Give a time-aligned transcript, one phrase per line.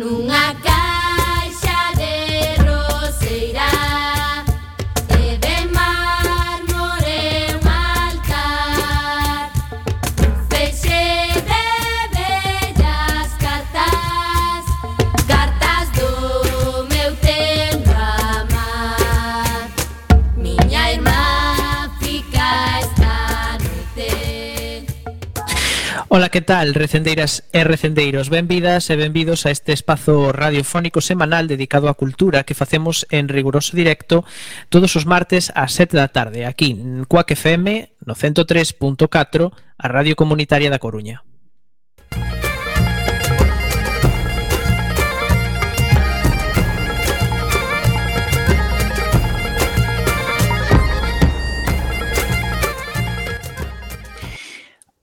[0.00, 0.49] 努啊！
[26.30, 28.30] que tal, recendeiras e recendeiros?
[28.30, 33.74] Benvidas e benvidos a este espazo radiofónico semanal dedicado á cultura que facemos en riguroso
[33.74, 34.22] directo
[34.70, 40.14] todos os martes ás 7 da tarde, aquí en Cuac FM no 103.4, a Radio
[40.14, 41.26] Comunitaria da Coruña.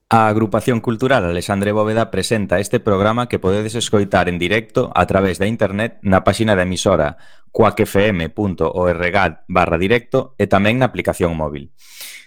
[0.09, 5.35] A Agrupación Cultural Alexandre Bóveda presenta este programa que podedes escoitar en directo a través
[5.35, 7.19] da internet na páxina da emisora
[7.51, 9.03] coacfm.org
[9.51, 11.75] barra directo e tamén na aplicación móvil.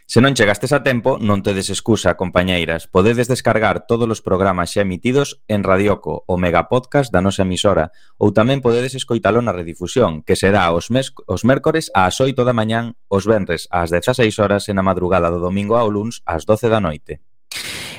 [0.04, 2.84] Se non chegastes a tempo, non tedes excusa, compañeiras.
[2.84, 8.28] Podedes descargar todos os programas xa emitidos en Radioco, o megapodcast da nosa emisora, ou
[8.28, 13.00] tamén podedes escoitalo na redifusión, que será os, mes os mércores ás 8 da mañán,
[13.08, 16.84] os venres ás 16 horas e na madrugada do domingo ao luns ás 12 da
[16.84, 17.24] noite.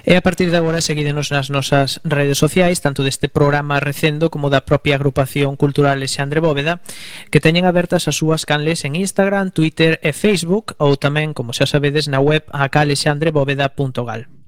[0.01, 4.49] E a partir de agora seguídenos nas nosas redes sociais, tanto deste programa Recendo como
[4.49, 6.81] da propia agrupación cultural Alexandre Bóveda,
[7.29, 11.69] que teñen abertas as súas canles en Instagram, Twitter e Facebook, ou tamén, como xa
[11.69, 14.40] sabedes, na web acalexandrebóveda.gal.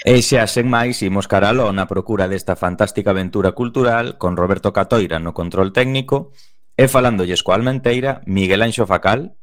[0.00, 5.20] E xa sen máis imos caralo na procura desta fantástica aventura cultural con Roberto Catoira
[5.20, 6.32] no control técnico
[6.72, 9.36] e falándolles coa Almenteira Miguel Anxo Facal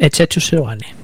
[0.00, 0.96] e Chechu Seoane.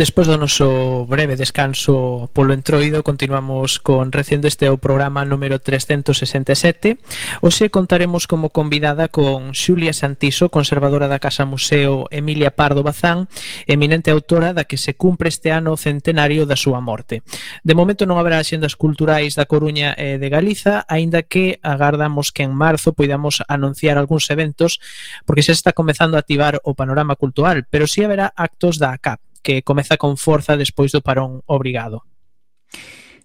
[0.00, 6.96] Despois do noso breve descanso polo entroido, continuamos con recendo este o programa número 367.
[7.44, 13.28] Hoxe contaremos como convidada con Xulia Santiso, conservadora da Casa Museo Emilia Pardo Bazán,
[13.68, 17.20] eminente autora da que se cumpre este ano o centenario da súa morte.
[17.60, 22.48] De momento non haberá xendas culturais da Coruña e de Galiza, aínda que agardamos que
[22.48, 24.80] en marzo poidamos anunciar algúns eventos,
[25.28, 28.96] porque xa está comezando a activar o panorama cultural, pero si sí haberá actos da
[28.96, 32.04] ACAP que comeza con forza despois do parón obrigado.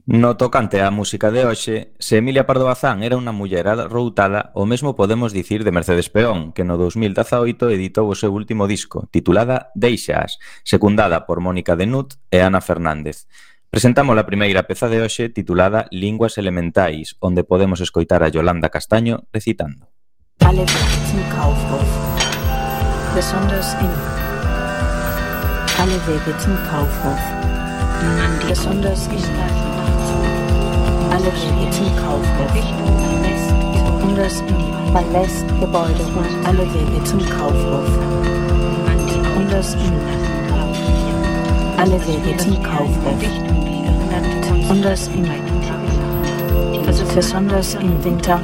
[0.05, 4.69] No tocante á música de hoxe, se Emilia Pardo Bazán era unha muller routada, o
[4.69, 9.73] mesmo podemos dicir de Mercedes Peón, que no 2018 editou o seu último disco, titulada
[9.73, 13.25] Deixas, secundada por Mónica Denut e Ana Fernández.
[13.73, 19.25] Presentamos a primeira peza de hoxe titulada Linguas Elementais, onde podemos escoitar a Yolanda Castaño
[19.33, 19.89] recitando.
[20.45, 21.89] Alle zum Kaufhof,
[23.17, 24.14] besonders in
[25.79, 27.19] alle Wege zum Kaufhof.
[28.47, 29.23] Besonders in
[31.11, 32.51] alle Wege zum Kaufhof.
[33.99, 37.89] Besonders in beim Westgebäude und alle Wege zum Kaufhof.
[39.05, 39.93] Besonders in
[41.77, 43.19] alle Wege zum Kaufhof.
[44.61, 45.29] Besonders in
[47.13, 48.41] besonders im Winter.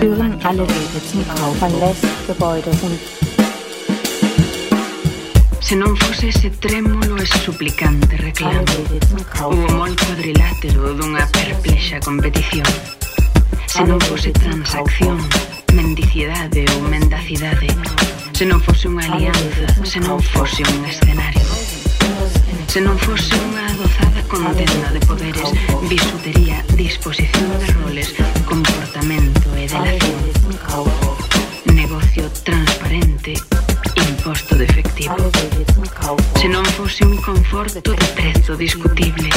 [0.00, 3.21] Führen alle Wege zum Kauf beim Westgebäude und
[5.62, 8.66] se non fose ese trémulo e suplicante reclamo
[9.46, 12.66] o mol cuadrilátero dunha perplexa competición.
[13.70, 15.22] Se non fose transacción
[15.70, 17.70] mendicidade ou mendacidade
[18.34, 21.46] se non fose unha alianza se non fose un escenario.
[22.66, 25.46] Se non fose unha adozada contenda de poderes
[25.86, 28.10] bisutería, disposición de roles
[28.50, 30.18] comportamento e delación.
[31.70, 33.38] Negocio transparente
[34.08, 35.30] imposto de efectivo
[36.40, 39.28] Se non fose un conforto de prezo discutible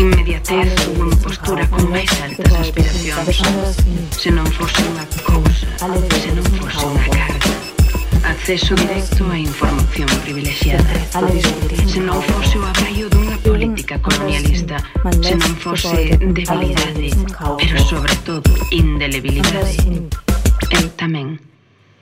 [0.00, 3.76] Inmediatez ou unha postura con máis altas aspiracións.
[4.16, 7.50] Se non fose unha cousa, se non fose unha carga.
[8.24, 10.90] Acceso directo a información privilexiada.
[11.86, 14.80] Se non fose o abraio dunha política colonialista
[15.20, 17.12] Se non fose debilidade,
[17.60, 19.76] pero sobre todo indelebilidade
[20.72, 21.38] Eu tamén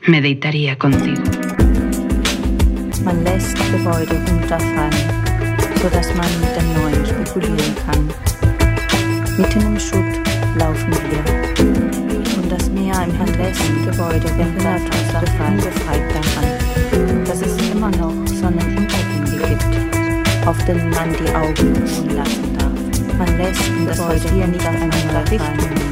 [0.07, 1.70] me deitaría contigo.
[3.11, 4.95] Man lässt Gebäude runterfallen,
[5.83, 8.09] sodass man den neuen spekulieren kann.
[9.37, 10.15] Mitten im Schutt
[10.57, 12.37] laufen wir.
[12.37, 19.49] Und das Meer im Gebäude erinnert uns daran befreit daran, dass es immer noch Sonnenuntergänge
[19.49, 23.19] gibt, auf denen man die Augen ruhen lassen darf.
[23.19, 25.90] Man lässt das Gebäude hier nicht einander richten.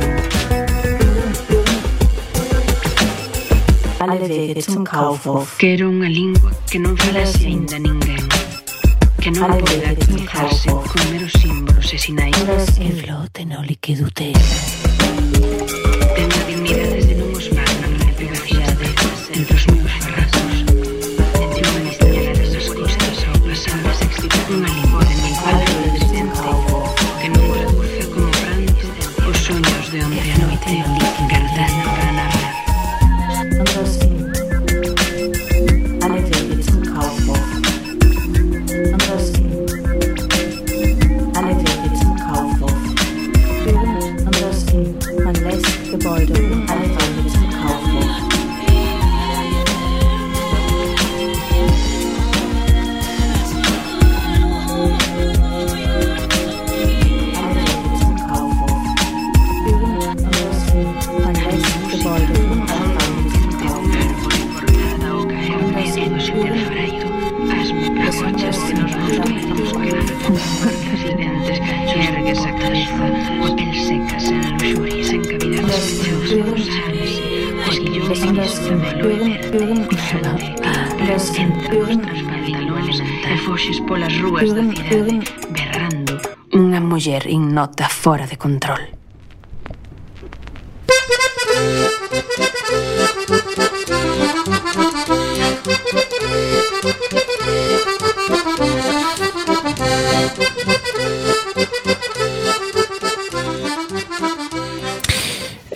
[4.09, 5.59] alle Wege zum Kaufhof.
[5.59, 8.25] Quero unha lingua que non falase aínda ninguén.
[9.21, 12.33] Que non alle poida comunicarse con meros símbolos e sinais.
[12.73, 15.58] Que floten o líquido teu.
[85.79, 86.19] cando
[86.59, 88.83] unha muller ignota fora de control.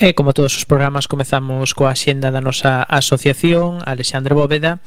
[0.03, 4.83] E como todos os programas comezamos coa xenda da nosa asociación Alexandre Bóveda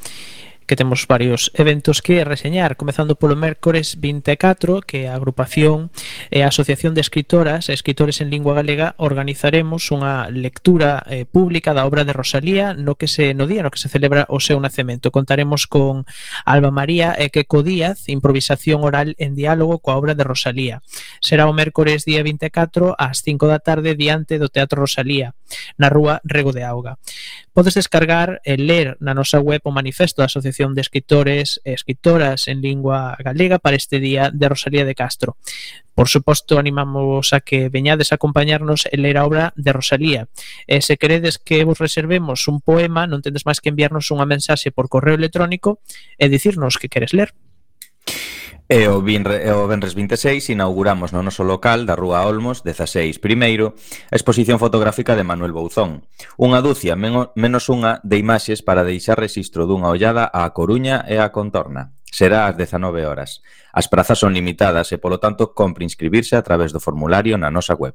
[0.66, 5.94] que temos varios eventos que reseñar, comezando polo mércores 24, que a agrupación
[6.30, 11.70] e a Asociación de Escritoras e Escritores en Lingua Galega organizaremos unha lectura eh, pública
[11.70, 14.58] da obra de Rosalía no que se no día no que se celebra o seu
[14.58, 15.14] nacemento.
[15.14, 16.04] Contaremos con
[16.44, 20.82] Alba María e Queco Díaz, improvisación oral en diálogo coa obra de Rosalía.
[21.22, 25.38] Será o mércores día 24 ás 5 da tarde diante do Teatro Rosalía
[25.78, 26.98] na rúa Rego de Auga.
[27.56, 32.48] Podes descargar e ler na nosa web o manifesto da Asociación de Escritores e Escritoras
[32.52, 35.36] en Lingua Galega para este día de Rosalía de Castro.
[35.96, 40.28] Por suposto, animamos a que veñades a acompañarnos e ler a obra de Rosalía.
[40.68, 44.68] E se queredes que vos reservemos un poema, non tendes máis que enviarnos unha mensaxe
[44.68, 45.80] por correo electrónico
[46.20, 47.32] e dicirnos que queres ler.
[48.68, 53.78] E o, vinre, o Benres 26 inauguramos no noso local da Rúa Olmos 16 primeiro
[54.10, 56.02] a exposición fotográfica de Manuel Bouzón.
[56.34, 61.30] Unha dúcia, menos unha de imaxes para deixar registro dunha ollada á Coruña e á
[61.30, 61.94] Contorna.
[62.10, 63.38] Será ás 19 horas.
[63.70, 67.78] As prazas son limitadas e, polo tanto, compre inscribirse a través do formulario na nosa
[67.78, 67.94] web.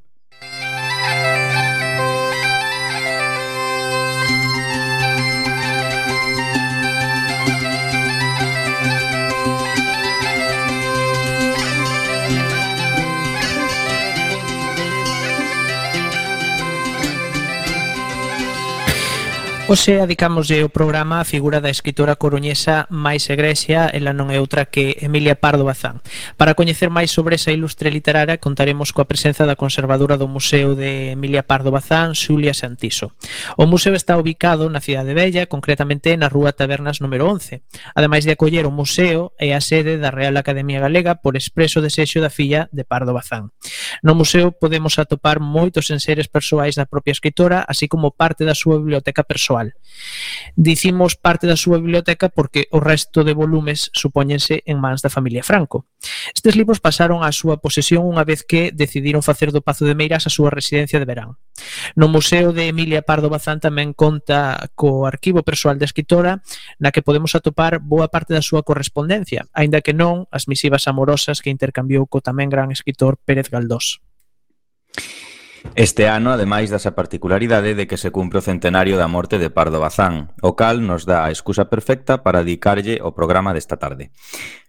[19.72, 24.68] Hoxe adicámoslle o programa a figura da escritora coruñesa máis egresia, ela non é outra
[24.68, 26.04] que Emilia Pardo Bazán.
[26.36, 31.16] Para coñecer máis sobre esa ilustre literaria, contaremos coa presenza da conservadora do Museo de
[31.16, 33.16] Emilia Pardo Bazán, Xulia Santiso.
[33.56, 37.64] O museo está ubicado na cidade Bella, concretamente na Rúa Tabernas número 11.
[37.96, 42.20] Ademais de acoller o museo, é a sede da Real Academia Galega por expreso desexo
[42.20, 43.56] da filla de Pardo Bazán.
[44.04, 48.76] No museo podemos atopar moitos enseres persoais da propia escritora, así como parte da súa
[48.76, 49.74] biblioteca persoal actual.
[50.56, 55.44] Dicimos parte da súa biblioteca porque o resto de volumes supóñense en mans da familia
[55.46, 55.88] Franco.
[56.34, 60.28] Estes libros pasaron á súa posesión unha vez que decidiron facer do Pazo de Meiras
[60.28, 61.38] a súa residencia de verán.
[61.96, 66.44] No Museo de Emilia Pardo Bazán tamén conta co arquivo persoal da escritora
[66.82, 71.40] na que podemos atopar boa parte da súa correspondencia, aínda que non as misivas amorosas
[71.40, 74.04] que intercambiou co tamén gran escritor Pérez Galdós.
[75.76, 79.54] Este ano, ademais, da a particularidade de que se cumpre o centenario da morte de
[79.54, 84.10] Pardo Bazán, o cal nos dá a excusa perfecta para dedicarlle o programa desta tarde.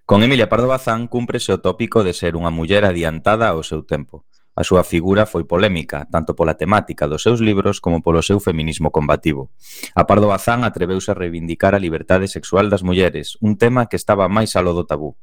[0.05, 4.29] Con Emilia Pardo Bazán cúmprese o tópico de ser unha muller adiantada ao seu tempo.
[4.53, 8.93] A súa figura foi polémica, tanto pola temática dos seus libros como polo seu feminismo
[8.93, 9.49] combativo.
[9.97, 14.29] A Pardo Bazán atreveuse a reivindicar a liberdade sexual das mulleres, un tema que estaba
[14.29, 15.17] máis alo do tabú.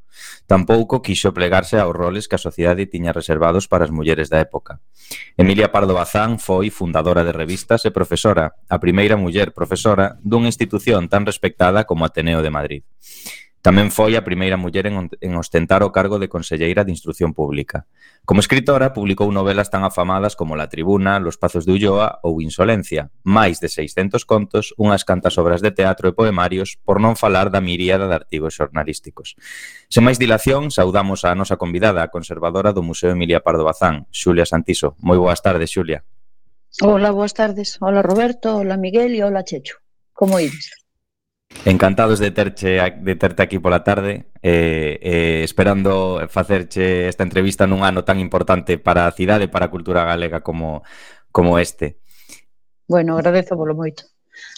[0.50, 4.82] Tampouco quixo plegarse aos roles que a sociedade tiña reservados para as mulleres da época.
[5.38, 11.06] Emilia Pardo Bazán foi fundadora de revistas e profesora, a primeira muller profesora dunha institución
[11.06, 12.82] tan respectada como Ateneo de Madrid.
[13.60, 17.92] Tamén foi a primeira muller en, en ostentar o cargo de Conselleira de Instrucción Pública.
[18.24, 23.12] Como escritora, publicou novelas tan afamadas como La Tribuna, Los Pazos de Ulloa ou Insolencia,
[23.28, 27.60] máis de 600 contos, unhas cantas obras de teatro e poemarios, por non falar da
[27.60, 29.36] miríada de artigos xornalísticos.
[29.92, 34.48] Sen máis dilación, saudamos a nosa convidada, a conservadora do Museo Emilia Pardo Bazán, Xulia
[34.48, 34.96] Santiso.
[35.04, 36.08] Moi boas tardes, Xulia.
[36.80, 37.76] Hola, boas tardes.
[37.84, 39.84] Hola, Roberto, hola, Miguel e hola, Checho.
[40.16, 40.79] Como ides?
[41.66, 47.82] Encantados de terche de terte aquí pola tarde eh, eh, esperando facerche esta entrevista nun
[47.82, 50.86] ano tan importante para a cidade e para a cultura galega como,
[51.34, 52.00] como este.
[52.86, 54.08] Bueno, agradezo polo moito.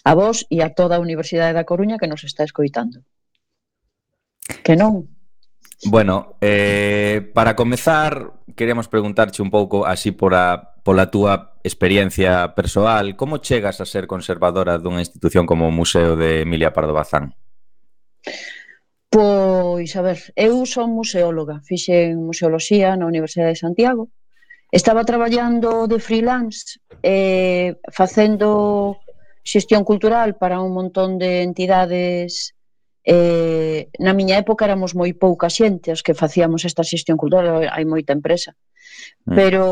[0.03, 3.01] A vos e a toda a Universidade da Coruña que nos está escoitando.
[4.61, 5.07] Que non?
[5.87, 13.15] Bueno, eh, para comezar, queremos preguntarche un pouco así por a pola túa experiencia persoal,
[13.15, 17.37] como chegas a ser conservadora dunha institución como o Museo de Emilia Pardo Bazán?
[19.11, 24.09] Pois, a ver, eu son museóloga, fixen museoloxía na Universidade de Santiago,
[24.71, 28.97] estaba traballando de freelance eh, facendo
[29.43, 32.55] xestión cultural para un montón de entidades
[33.03, 37.85] eh, na miña época éramos moi pouca xente as que facíamos esta xestión cultural hai
[37.85, 38.53] moita empresa.
[39.25, 39.35] Mm.
[39.35, 39.63] Pero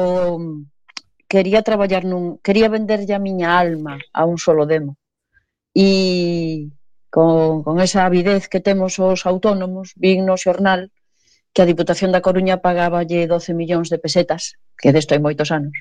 [1.30, 4.98] quería traballar nun, quería venderlle a miña alma a un solo demo.
[5.72, 6.74] E
[7.14, 10.90] con, con esa avidez que temos os autónomos, vin no xornal
[11.54, 15.74] que a Diputación da Coruña pagaballe 12 millóns de pesetas, que desto hai moitos anos,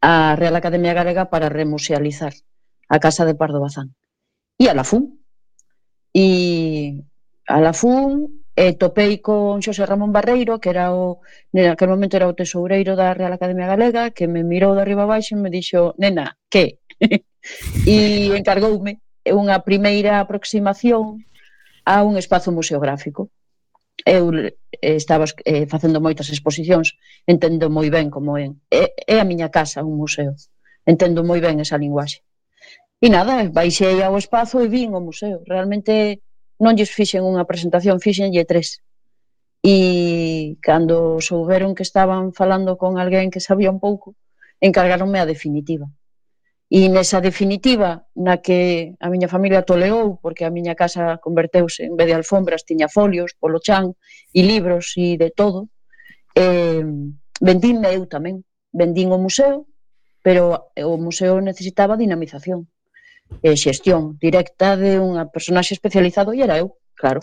[0.00, 2.32] a Real Academia Galega para remusealizar
[2.88, 3.92] a Casa de Pardo Bazán.
[4.56, 5.20] E a la FUN.
[6.16, 7.04] E
[7.44, 11.22] a la FUN e topei con Xosé Ramón Barreiro, que era o,
[11.54, 15.38] aquel momento era o tesoureiro da Real Academia Galega, que me mirou de arriba abaixo
[15.38, 16.82] e me dixo, nena, que?
[17.86, 18.98] e encargoume
[19.30, 21.22] unha primeira aproximación
[21.86, 23.30] a un espazo museográfico.
[24.02, 26.98] Eu eh, estaba eh, facendo moitas exposicións,
[27.30, 28.50] entendo moi ben como é.
[28.74, 30.34] É, é a miña casa, un museo.
[30.82, 32.26] Entendo moi ben esa linguaxe.
[32.98, 35.46] E nada, baixei ao espazo e vin o museo.
[35.46, 36.26] Realmente
[36.58, 38.82] non lles fixen unha presentación, fixenlle tres.
[39.62, 44.14] E cando souberon que estaban falando con alguén que sabía un pouco,
[44.60, 45.86] encargaronme a definitiva.
[46.68, 51.96] E nesa definitiva, na que a miña familia toleou, porque a miña casa converteuse, en
[51.96, 53.96] vez de alfombras, tiña folios, polo chan,
[54.36, 55.72] e libros, e de todo,
[56.36, 56.84] eh,
[57.40, 58.44] vendínme eu tamén.
[58.68, 59.64] Vendín o museo,
[60.20, 62.68] pero o museo necesitaba dinamización
[63.42, 67.20] eh, xestión directa de unha personaxe especializado e era eu, claro.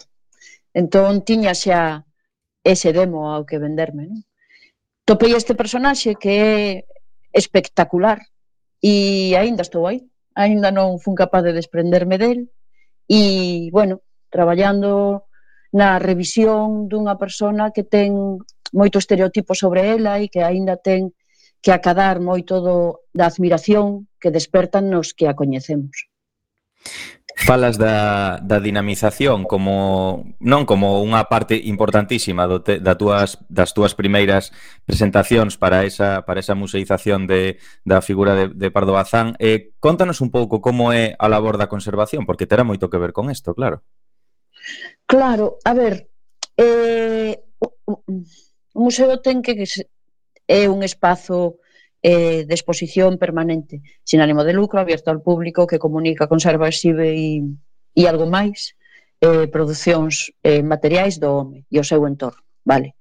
[0.75, 2.03] Entón tiña xa
[2.63, 4.19] ese demo ao que venderme, non?
[5.05, 6.55] Topei este personaxe que é
[7.29, 8.19] espectacular
[8.81, 10.01] e aínda estou aí.
[10.33, 12.49] Aínda non fun capaz de desprenderme del
[13.07, 14.01] e, bueno,
[14.33, 15.29] traballando
[15.71, 18.41] na revisión dunha persona que ten
[18.73, 21.13] moito estereotipo sobre ela e que aínda ten
[21.63, 26.09] que acadar moito do, da admiración que despertan nos que a coñecemos.
[27.37, 33.77] Falas da, da dinamización como non como unha parte importantísima do te, da túas, das
[33.77, 34.49] túas primeiras
[34.89, 39.37] presentacións para esa para esa museización de, da figura de, de Pardo Bazán.
[39.37, 43.13] Eh, contanos un pouco como é a labor da conservación, porque terá moito que ver
[43.13, 43.85] con isto, claro.
[45.05, 46.09] Claro, a ver,
[46.57, 48.01] eh, o
[48.73, 49.53] museo ten que
[50.49, 51.61] é un espazo
[52.05, 57.17] eh, de exposición permanente, sin ánimo de lucro, abierto ao público, que comunica, conserva, exhibe
[57.17, 57.41] e,
[57.97, 58.77] e algo máis,
[59.25, 62.45] eh, producións eh, materiais do home e o seu entorno.
[62.61, 62.93] Vale.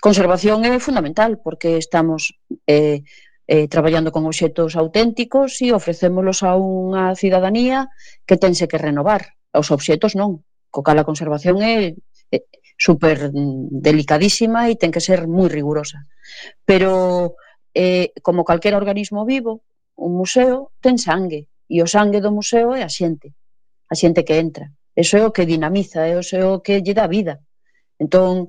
[0.00, 2.32] Conservación é fundamental, porque estamos
[2.64, 3.04] eh,
[3.44, 7.92] eh, traballando con obxetos auténticos e ofrecémolos a unha cidadanía
[8.24, 9.36] que tense que renovar.
[9.52, 10.40] Os obxetos non.
[10.72, 11.92] Co cal a conservación é,
[12.32, 12.38] é
[12.80, 16.08] super delicadísima e ten que ser moi rigurosa.
[16.64, 17.36] Pero
[17.76, 19.52] eh, como calquer organismo vivo,
[20.00, 23.36] un museo ten sangue, e o sangue do museo é a xente,
[23.92, 24.72] a xente que entra.
[24.96, 27.44] Eso é o que dinamiza, é o que lle dá vida.
[28.00, 28.48] Entón,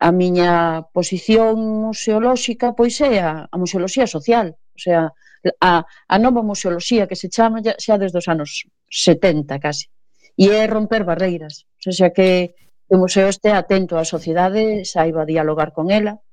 [0.00, 5.12] a miña posición museolóxica pois é a, a museoloxía social, o sea,
[5.60, 8.50] a, a nova museoloxía que se chama xa, xa desde os anos
[8.88, 9.86] 70 casi.
[10.32, 12.56] E é romper barreiras, o sea, que
[12.88, 16.24] o museo este atento á sociedade, saiba dialogar con ela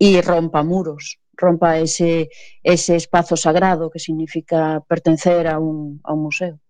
[0.00, 2.28] e rompa muros rompa ese,
[2.62, 6.60] ese espazo sagrado que significa pertencer a un, a un museo.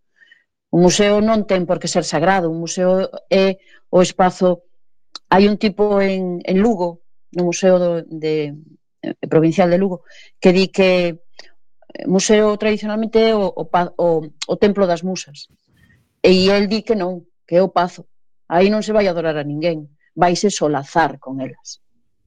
[0.70, 3.58] Un museo non ten por que ser sagrado, un museo é
[3.90, 4.62] o espazo...
[5.30, 7.02] Hai un tipo en, en Lugo,
[7.34, 8.54] no Museo do, de,
[9.02, 10.02] de, Provincial de Lugo,
[10.38, 10.90] que di que
[11.94, 13.64] eh, museo tradicionalmente é o, o,
[13.98, 15.50] o, o templo das musas.
[16.22, 18.06] E el di que non, que é o pazo.
[18.46, 21.82] Aí non se vai adorar a ninguén, vaise solazar con elas.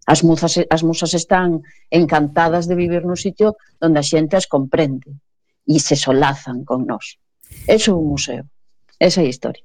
[0.06, 5.16] As musas, as musas están encantadas de vivir nun sitio onde a xente as comprende
[5.64, 7.16] e se solazan con nós.
[7.68, 8.44] Eso é un museo.
[9.00, 9.64] Esa é a historia.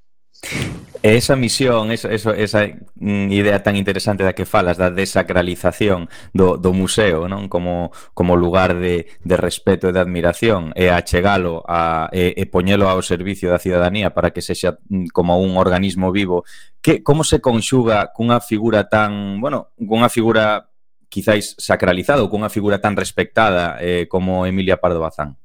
[1.01, 2.67] E esa misión, esa, esa
[2.99, 8.75] idea tan interesante da que falas, da desacralización do, do museo non como, como lugar
[8.75, 13.63] de, de respeto e de admiración e achegalo a, e, e poñelo ao servicio da
[13.63, 16.43] cidadanía para que sexa mm, como un organismo vivo
[16.83, 20.67] que como se conxuga cunha figura tan, bueno, cunha figura
[21.07, 25.39] quizáis sacralizada ou cunha figura tan respectada eh, como Emilia Pardo Bazán?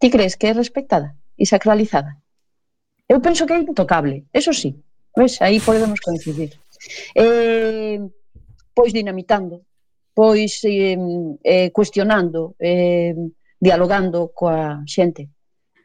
[0.00, 2.23] Ti crees que é respectada e sacralizada?
[3.08, 4.70] Eu penso que é intocable, eso sí.
[5.16, 6.58] Ves, aí podemos coincidir.
[7.14, 8.00] Eh,
[8.74, 9.62] pois dinamitando,
[10.14, 10.96] pois eh,
[11.44, 13.14] eh, cuestionando, eh,
[13.60, 15.28] dialogando coa xente.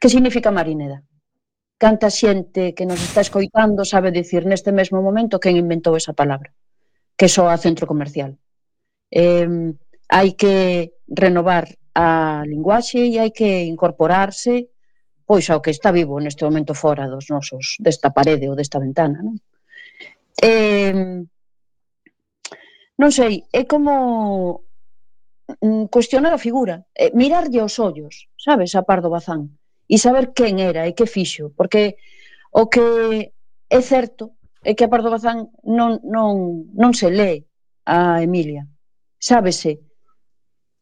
[0.00, 1.04] Que significa Marineda?
[1.76, 6.52] Canta xente que nos está escoitando sabe dicir neste mesmo momento quen inventou esa palabra,
[7.16, 8.36] que só a centro comercial.
[9.12, 9.76] Eh,
[10.08, 14.72] hai que renovar a linguaxe e hai que incorporarse
[15.30, 19.22] pois ao que está vivo neste momento fora dos nosos desta parede ou desta ventana,
[19.22, 19.38] non?
[20.42, 21.22] Eh,
[22.98, 24.66] non sei, é como
[25.62, 29.54] mm, cuestionar a figura, eh, mirarlle os ollos, sabes, a Pardo Bazán,
[29.86, 31.94] e saber quen era e que fixo, porque
[32.50, 33.30] o que
[33.70, 34.34] é certo
[34.66, 37.46] é que a Pardo Bazán non, non, non se lee
[37.86, 38.66] a Emilia,
[39.14, 39.78] sábese,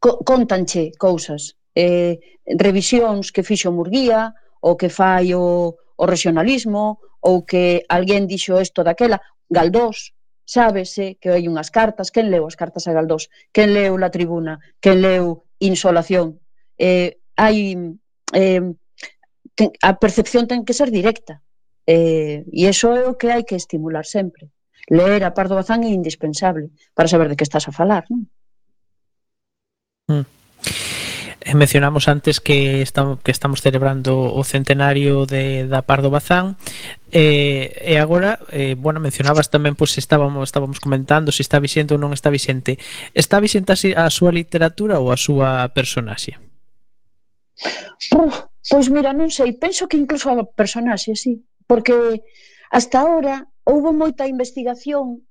[0.01, 2.17] co contanche cousas, eh,
[2.49, 8.83] revisións que fixo Murguía, ou que fai o, o regionalismo, ou que alguén dixo isto
[8.83, 10.13] daquela, Galdós,
[10.49, 14.61] sábese que hai unhas cartas, quen leu as cartas a Galdós, quen leu La Tribuna,
[14.81, 16.39] quen leu Insolación.
[16.79, 17.75] Eh, hai
[18.33, 18.63] eh,
[19.83, 21.43] a percepción ten que ser directa.
[21.89, 24.53] Eh, e iso é o que hai que estimular sempre.
[24.89, 28.07] Leer a Pardo Bazán é indispensable para saber de que estás a falar.
[28.09, 28.25] Non?
[30.09, 30.25] Mm.
[31.41, 36.59] Eh, mencionamos antes que estamos que estamos celebrando o centenario de da Pardo Bazán
[37.15, 41.95] eh, e agora, eh, bueno, mencionabas tamén pois pues, estábamos estábamos comentando se está vixente
[41.95, 42.83] ou non está vixente.
[43.15, 46.35] Está vixente a súa literatura ou a súa personaxe?
[48.19, 52.27] Uf, pois mira, non sei, penso que incluso a personaxe, sí, porque
[52.75, 55.28] hasta ahora houve moita investigación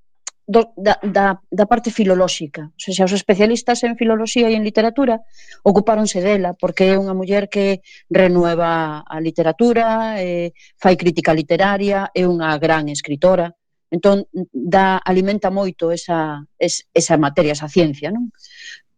[0.47, 2.71] do, da, da, da parte filolóxica.
[2.71, 5.19] O sea, os especialistas en filoloxía e en literatura
[5.61, 12.23] ocupáronse dela, porque é unha muller que renueva a literatura, eh, fai crítica literaria, é
[12.23, 13.51] unha gran escritora,
[13.91, 14.23] entón
[14.55, 18.31] da, alimenta moito esa, es, esa materia, esa ciencia, non?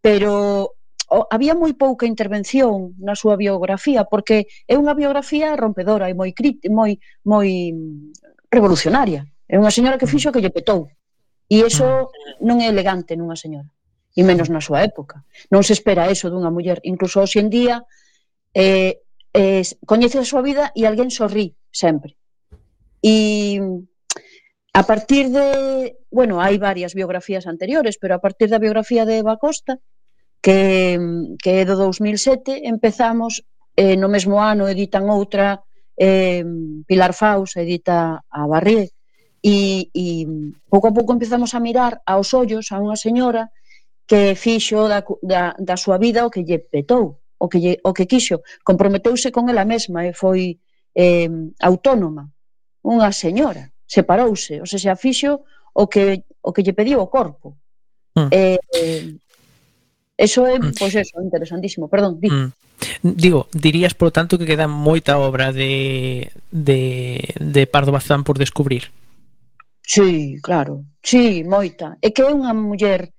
[0.06, 0.78] Pero
[1.10, 6.30] o, había moi pouca intervención na súa biografía porque é unha biografía rompedora e moi
[6.70, 7.50] moi moi
[8.54, 9.26] revolucionaria.
[9.50, 10.34] É unha señora que fixo mm.
[10.38, 10.94] que lle petou
[11.50, 12.14] E iso
[12.46, 13.66] non é elegante nunha señora,
[14.14, 15.26] e menos na súa época.
[15.50, 17.82] Non se espera eso dunha muller, incluso hoxe en día
[18.54, 19.02] eh,
[19.34, 22.14] eh, coñece a súa vida e alguén sorrí sempre.
[23.02, 23.58] E
[24.78, 29.42] a partir de, bueno, hai varias biografías anteriores, pero a partir da biografía de Eva
[29.42, 29.82] Costa,
[30.46, 31.02] que,
[31.42, 33.42] que é do 2007, empezamos
[33.74, 35.66] eh, no mesmo ano editan outra
[35.98, 36.46] eh,
[36.86, 38.94] Pilar Faus edita a Barrié
[39.44, 40.28] e, e
[40.68, 43.52] pouco a pouco empezamos a mirar aos ollos a unha señora
[44.10, 47.94] que fixo da, da, da súa vida o que lle petou, o que, lle, o
[47.94, 48.42] que quixo.
[48.66, 50.58] Comprometeuse con ela mesma e foi
[50.98, 51.30] eh,
[51.62, 52.28] autónoma.
[52.84, 57.56] Unha señora, separouse, ou seja, fixo o que, o que lle pediu o corpo.
[58.18, 58.30] Mm.
[58.34, 59.14] Eh, eh,
[60.18, 60.74] eso é, mm.
[60.76, 61.88] pois eso, interesantísimo.
[61.88, 62.28] Perdón, di.
[62.28, 62.52] Mm.
[63.04, 68.92] Digo, dirías, por tanto, que queda moita obra de, de, de Pardo Bazán por descubrir.
[69.90, 70.86] Sí, claro.
[71.02, 71.98] Sí, moita.
[72.06, 73.10] É que é unha muller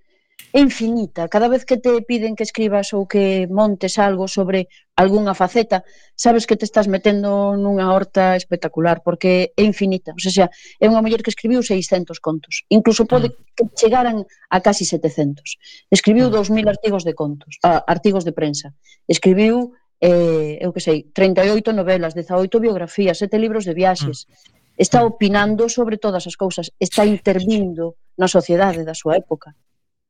[0.54, 1.26] infinita.
[1.26, 5.83] Cada vez que te piden que escribas ou que montes algo sobre algunha faceta,
[6.14, 10.14] sabes que te estás metendo nunha horta espectacular, porque é infinita.
[10.14, 10.46] O sea,
[10.78, 12.62] é unha muller que escribiu 600 contos.
[12.70, 13.35] Incluso pode mm.
[13.59, 15.90] que chegaran a casi 700.
[15.90, 16.38] Escribiu mm.
[16.38, 18.70] 2.000 artigos de contos, ah, artigos de prensa.
[19.11, 25.05] Escribiu eh, eu que sei, 38 novelas, 18 biografías, sete libros de viaxes, mm está
[25.05, 29.53] opinando sobre todas as cousas, está intervindo na sociedade da súa época.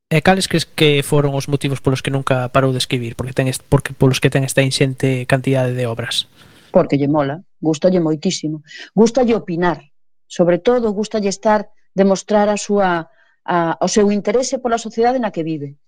[0.06, 3.50] E cales crees que foron os motivos polos que nunca parou de escribir, porque ten
[3.50, 6.30] este, porque polos que ten esta inxente cantidade de obras?
[6.70, 8.62] Porque lle mola, gustalle moitísimo.
[8.94, 9.90] Gustalle opinar,
[10.30, 13.10] sobre todo gustalle estar demostrar a súa
[13.42, 15.82] a, o seu interese pola sociedade na que vive.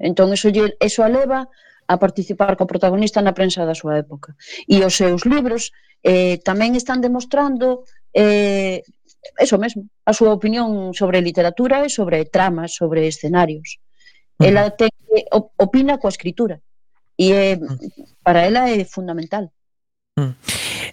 [0.00, 1.52] Entón, eso, lle, eso aleva
[1.84, 4.32] a participar co protagonista na prensa da súa época.
[4.64, 8.82] E os seus libros eh, tamén están demostrando eh,
[9.38, 13.78] eso mesmo, a súa opinión sobre literatura e sobre tramas, sobre escenarios.
[14.38, 14.48] Uh -huh.
[14.48, 14.90] Ela ten,
[15.56, 16.60] opina coa escritura
[17.16, 17.60] e é,
[18.22, 19.50] para ela é fundamental.
[20.18, 20.34] Uh -huh.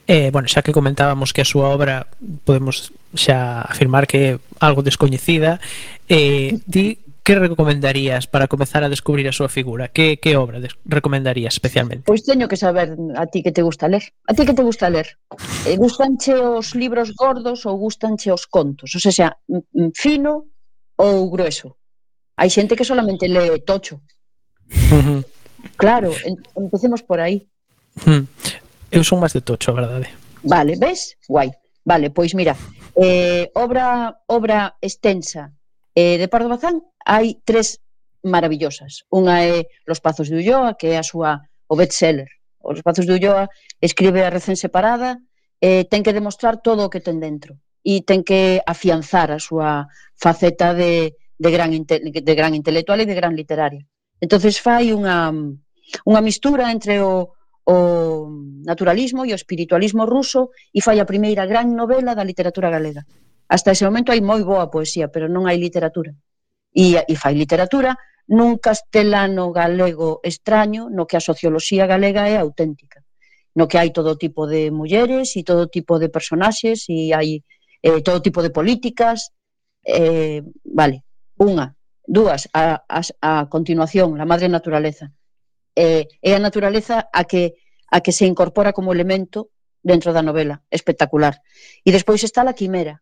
[0.09, 2.09] Eh, bueno, xa que comentábamos que a súa obra
[2.41, 5.61] podemos xa afirmar que é algo descoñecida,
[6.09, 6.97] eh, di
[7.29, 9.93] que recomendarías para comezar a descubrir a súa figura?
[9.93, 12.09] Que, que obra recomendarías especialmente?
[12.09, 14.01] Pois teño que saber a ti que te gusta ler.
[14.25, 15.13] A ti que te gusta ler?
[15.69, 18.97] Eh, gustanche os libros gordos ou gustanche os contos?
[18.97, 20.49] O sea, mm, mm, fino
[20.97, 21.77] ou grueso?
[22.33, 24.01] Hai xente que solamente lee tocho.
[25.77, 26.09] claro,
[26.57, 27.45] empecemos por aí.
[28.09, 29.05] Eu hmm.
[29.05, 30.09] son máis de tocho, a verdade.
[30.41, 31.13] Vale, ves?
[31.29, 31.53] Guai.
[31.85, 32.57] Vale, pois mira,
[32.97, 35.53] eh, obra obra extensa
[35.95, 37.81] Eh, de Pardo Bazán hai tres
[38.23, 39.07] maravillosas.
[39.09, 42.29] Unha é Los Pazos de Ulloa, que é a súa o bestseller.
[42.59, 43.47] Os Pazos de Ulloa
[43.79, 45.21] escribe a recén separada,
[45.61, 49.87] eh, ten que demostrar todo o que ten dentro e ten que afianzar a súa
[50.19, 53.87] faceta de, de, gran, de gran intelectual e de gran literaria.
[54.19, 55.31] entonces fai unha,
[56.03, 57.31] unha mistura entre o,
[57.63, 57.77] o
[58.67, 63.07] naturalismo e o espiritualismo ruso e fai a primeira gran novela da literatura galega.
[63.49, 66.13] Hasta ese momento hai moi boa poesía, pero non hai literatura.
[66.69, 67.97] E, e fai literatura
[68.29, 73.01] nun castelano galego extraño no que a socioloxía galega é auténtica.
[73.57, 77.41] No que hai todo tipo de mulleres e todo tipo de personaxes e hai
[77.81, 79.33] eh, todo tipo de políticas.
[79.81, 81.09] Eh, vale,
[81.41, 81.73] unha,
[82.05, 85.09] dúas a, a, a continuación, la madre naturaleza.
[85.73, 87.57] Eh, é a naturaleza a que,
[87.89, 89.49] a que se incorpora como elemento
[89.81, 91.41] dentro da novela, espectacular.
[91.81, 93.01] E despois está la quimera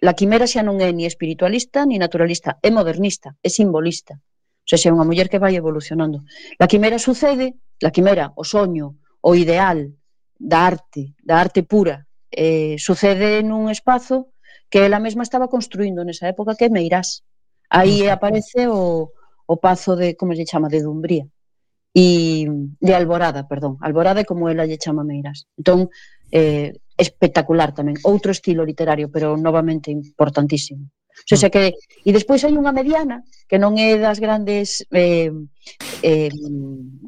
[0.00, 4.16] La quimera xa non é ni espiritualista, ni naturalista, é modernista, é simbolista.
[4.16, 6.24] O sea, é unha muller que vai evolucionando.
[6.56, 9.92] La quimera sucede, la quimera, o soño, o ideal
[10.40, 14.32] da arte, da arte pura, eh, sucede nun espazo
[14.70, 17.26] que ela mesma estaba construindo nesa época que é Meirás.
[17.68, 18.10] Aí mm.
[18.14, 19.12] aparece o,
[19.44, 21.26] o pazo de, como se chama, de Dumbría
[21.92, 22.46] e
[22.78, 25.50] de Alborada, perdón, Alborada é como ela lle chama Meirás.
[25.58, 25.90] Entón,
[26.30, 30.92] eh, espectacular tamén, outro estilo literario, pero novamente importantísimo.
[31.24, 35.32] O sea, que, e despois hai unha mediana que non é das grandes eh,
[36.04, 36.32] eh,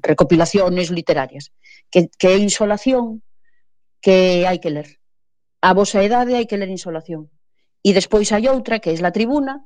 [0.01, 1.53] recopilaciones literarias,
[1.93, 3.21] que, que é Insolación,
[4.01, 4.89] que hai que ler.
[5.63, 7.31] A vosa edade hai que ler Insolación.
[7.85, 9.63] E despois hai outra, que é La Tribuna,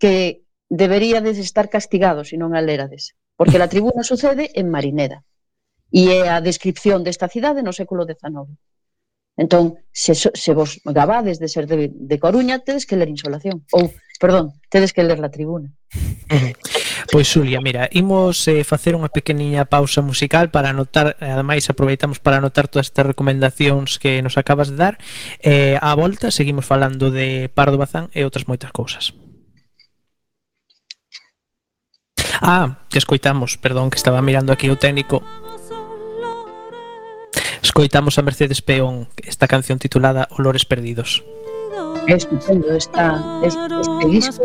[0.00, 5.26] que deberíades estar castigados se non a lerades, porque La Tribuna sucede en Marineda
[5.90, 8.54] e é a descripción desta cidade no século XIX.
[9.36, 13.64] Entón, se, se vos gabades de ser de, de Coruña, tedes que ler Insolación.
[13.72, 15.72] Ou, perdón, tedes que ler La Tribuna.
[17.10, 22.38] Pois, Xulia, mira, imos eh, facer unha pequeniña pausa musical para anotar, ademais aproveitamos para
[22.38, 24.94] anotar todas estas recomendacións que nos acabas de dar.
[25.42, 29.10] Eh, a volta seguimos falando de Pardo Bazán e outras moitas cousas.
[32.38, 35.26] Ah, que escoitamos, perdón, que estaba mirando aquí o técnico
[37.62, 41.22] Escoitamos a Mercedes Peón esta canción titulada Olores Perdidos.
[42.08, 44.42] É estupendo esta, este, este disco.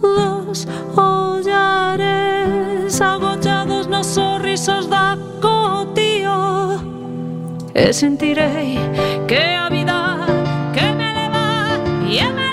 [0.00, 0.66] Dos
[0.96, 6.80] ollares agochados nos sorrisos da cotío
[7.74, 8.78] E sentirei
[9.26, 10.18] que a vida
[10.74, 12.43] que me leva e me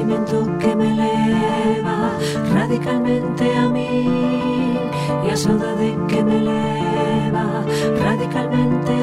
[0.00, 2.16] sentimento que me leva
[2.52, 4.06] radicalmente a mí
[5.26, 7.64] e a saudade que me leva
[8.02, 8.99] radicalmente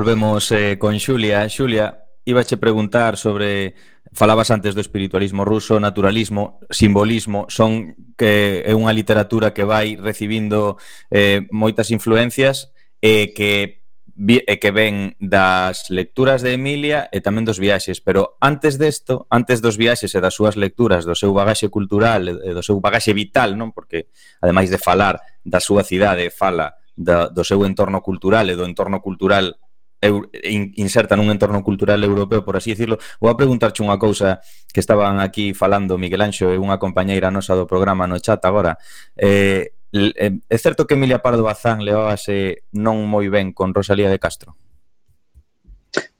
[0.00, 1.46] volvemos eh, con Xulia.
[1.50, 3.74] Xulia, ibache preguntar sobre
[4.14, 10.80] falabas antes do espiritualismo ruso, naturalismo, simbolismo, son que é unha literatura que vai recibindo
[11.12, 13.84] eh, moitas influencias e eh, que
[14.16, 19.60] e que ven das lecturas de Emilia e tamén dos viaxes, pero antes desto, antes
[19.60, 23.52] dos viaxes e das súas lecturas, do seu bagaxe cultural e do seu bagaxe vital,
[23.52, 23.76] non?
[23.76, 24.08] Porque
[24.40, 29.04] ademais de falar da súa cidade, fala da, do seu entorno cultural e do entorno
[29.04, 29.59] cultural
[30.02, 32.96] inserta nun entorno cultural europeo, por así decirlo.
[33.20, 34.40] Vou a preguntarche unha cousa
[34.72, 38.80] que estaban aquí falando Miguel Anxo e unha compañeira nosa do programa no chat agora.
[39.20, 44.22] Eh, eh é certo que Emilia Pardo Bazán levábase non moi ben con Rosalía de
[44.22, 44.56] Castro?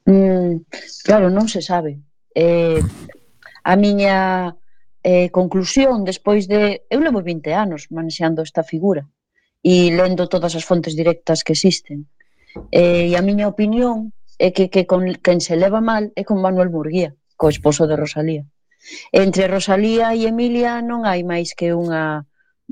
[0.04, 0.68] Mm,
[1.00, 2.04] claro, non se sabe.
[2.36, 2.84] Eh,
[3.64, 4.52] a miña
[5.00, 6.84] eh, conclusión despois de...
[6.92, 9.08] Eu levo 20 anos manexando esta figura
[9.64, 12.08] e lendo todas as fontes directas que existen
[12.70, 16.42] Eh, e a miña opinión é que, que con quen se leva mal é con
[16.44, 18.44] Manuel Murguía, co esposo de Rosalía.
[19.12, 22.24] Entre Rosalía e Emilia non hai máis que unha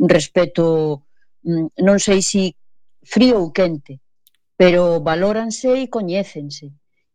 [0.02, 0.64] un respeto,
[1.44, 2.56] mm, non sei si
[3.04, 4.00] frío ou quente,
[4.56, 6.66] pero valóranse e coñécense.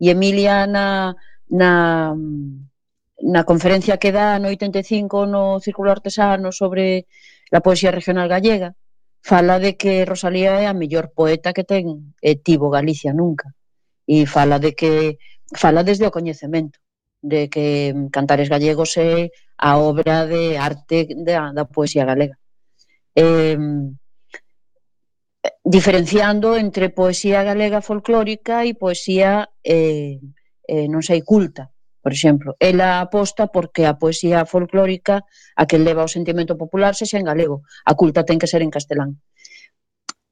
[0.04, 1.16] E Emilia na,
[1.50, 1.72] na,
[2.14, 7.08] mm, na conferencia que dá no 85 no Círculo Artesano sobre
[7.50, 8.76] la poesía regional gallega,
[9.24, 13.56] fala de que Rosalía é a mellor poeta que ten e tivo Galicia nunca.
[14.04, 15.18] E fala de que
[15.56, 16.84] fala desde o coñecemento
[17.24, 22.36] de que Cantares Gallegos é a obra de arte da, da poesía galega.
[23.16, 23.58] Eh,
[25.64, 30.20] diferenciando entre poesía galega folclórica e poesía eh,
[30.68, 31.73] eh, non sei culta.
[32.04, 35.24] Por exemplo, ela aposta porque a poesía folclórica
[35.56, 38.76] a que leva o sentimento popular sexa en galego, a culta ten que ser en
[38.76, 39.24] castelán.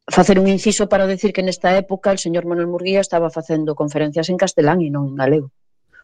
[0.04, 4.28] Facer un inciso para decir que nesta época o señor Manuel Murguía estaba facendo conferencias
[4.28, 5.48] en castelán e non en galego.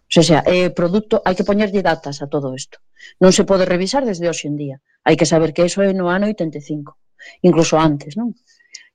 [0.08, 2.80] O sea, é eh, produto, hai que poñerlle datas a todo isto.
[3.20, 4.80] Non se pode revisar desde hoxe en día.
[5.04, 6.96] Hai que saber que eso é no ano 85,
[7.44, 8.32] incluso antes, non?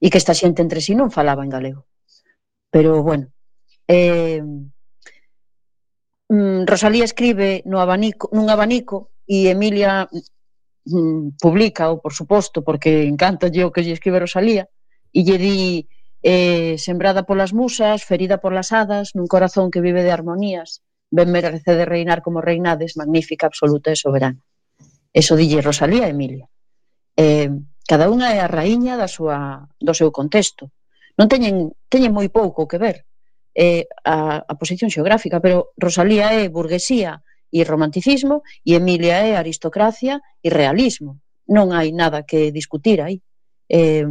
[0.01, 1.85] E que esta xente entre sí non falaba en galego.
[2.73, 3.29] Pero, bueno,
[3.85, 4.41] eh,
[6.33, 10.09] mm, Rosalía escribe no abanico, nun abanico e Emilia
[10.88, 14.64] mm, publica, o por suposto, porque encanta o que lle escribe Rosalía,
[15.12, 15.59] e lle di
[16.25, 20.81] eh, sembrada polas musas, ferida polas hadas, nun corazón que vive de armonías,
[21.12, 24.40] ben merece de reinar como reinades, magnífica, absoluta e soberana.
[25.12, 26.49] Eso dille Rosalía e Emilia.
[27.21, 27.53] Eh,
[27.85, 30.73] cada unha é a raíña da súa, do seu contexto.
[31.21, 33.05] Non teñen, teñen moi pouco que ver,
[33.55, 37.21] eh, a, a posición xeográfica, pero Rosalía é burguesía
[37.53, 41.21] e romanticismo e Emilia é aristocracia e realismo.
[41.53, 43.21] Non hai nada que discutir aí,
[43.69, 44.09] eh,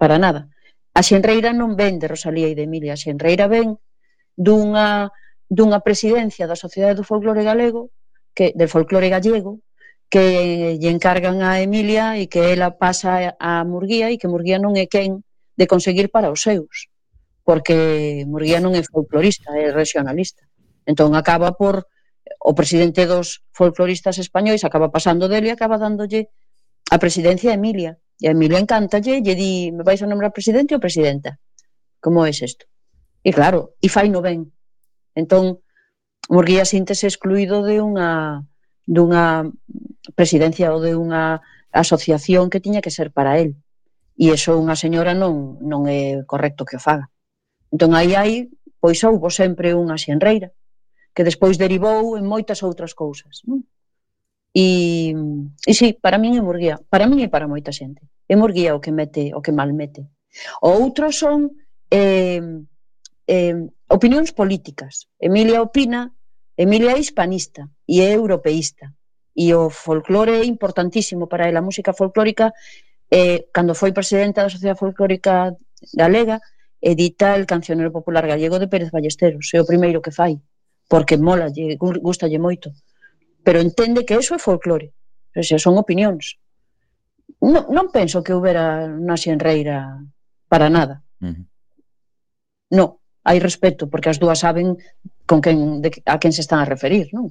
[0.00, 0.48] para nada.
[0.96, 3.76] A Xenreira non ven de Rosalía e de Emilia, a Xenreira ven
[4.32, 5.12] dunha,
[5.46, 7.92] dunha presidencia da Sociedade do Folclore Galego,
[8.34, 9.60] que del folclore gallego,
[10.10, 14.74] que lle encargan a Emilia e que ela pasa a Murguía e que Murguía non
[14.74, 15.22] é quen
[15.54, 16.89] de conseguir para os seus
[17.44, 20.44] porque Murguía non é folclorista, é regionalista.
[20.86, 21.88] Entón acaba por
[22.38, 26.30] o presidente dos folcloristas españois acaba pasando dele e acaba dándolle
[26.90, 27.98] a presidencia a Emilia.
[28.20, 31.40] E a Emilia encantalle, lle di, me vais a nombrar presidente ou presidenta?
[32.00, 32.68] Como é isto?
[33.24, 34.52] E claro, e fai no ben.
[35.16, 35.60] Entón,
[36.30, 38.44] Murguía síntese excluído de unha
[38.86, 39.46] dunha
[40.14, 43.56] presidencia ou de unha asociación que tiña que ser para él.
[44.20, 47.08] E iso unha señora non, non é correcto que o faga.
[47.70, 48.50] Entón aí hai,
[48.82, 50.50] pois houbo sempre unha xenreira,
[51.14, 53.62] que despois derivou en moitas outras cousas, non?
[54.50, 55.14] E,
[55.66, 58.02] e sí, para min é Murguía, para min e para moita xente.
[58.26, 60.10] É Murguía o que mete, o que mal mete.
[60.58, 61.54] Outros son
[61.90, 62.42] eh,
[63.30, 65.06] eh, opinións políticas.
[65.18, 66.10] Emilia opina,
[66.58, 68.90] Emilia é hispanista e é europeísta.
[69.34, 71.62] E o folclore é importantísimo para ela.
[71.62, 72.52] A música folclórica,
[73.10, 75.54] eh, cando foi presidenta da Sociedade Folclórica
[75.94, 76.42] Galega,
[76.80, 80.40] edita el Cancionero Popular Gallego de Pérez Ballesteros, é o primeiro que fai,
[80.88, 82.72] porque mola, lle, gustalle moito,
[83.44, 84.92] pero entende que eso é folclore,
[85.36, 86.40] o sea, son opinións.
[87.40, 90.02] Non, non penso que houbera unha xenreira
[90.50, 91.04] para nada.
[91.20, 91.44] Uh -huh.
[92.74, 92.88] Non,
[93.24, 94.76] hai respeto, porque as dúas saben
[95.28, 97.30] con quen, de, a quen se están a referir, non?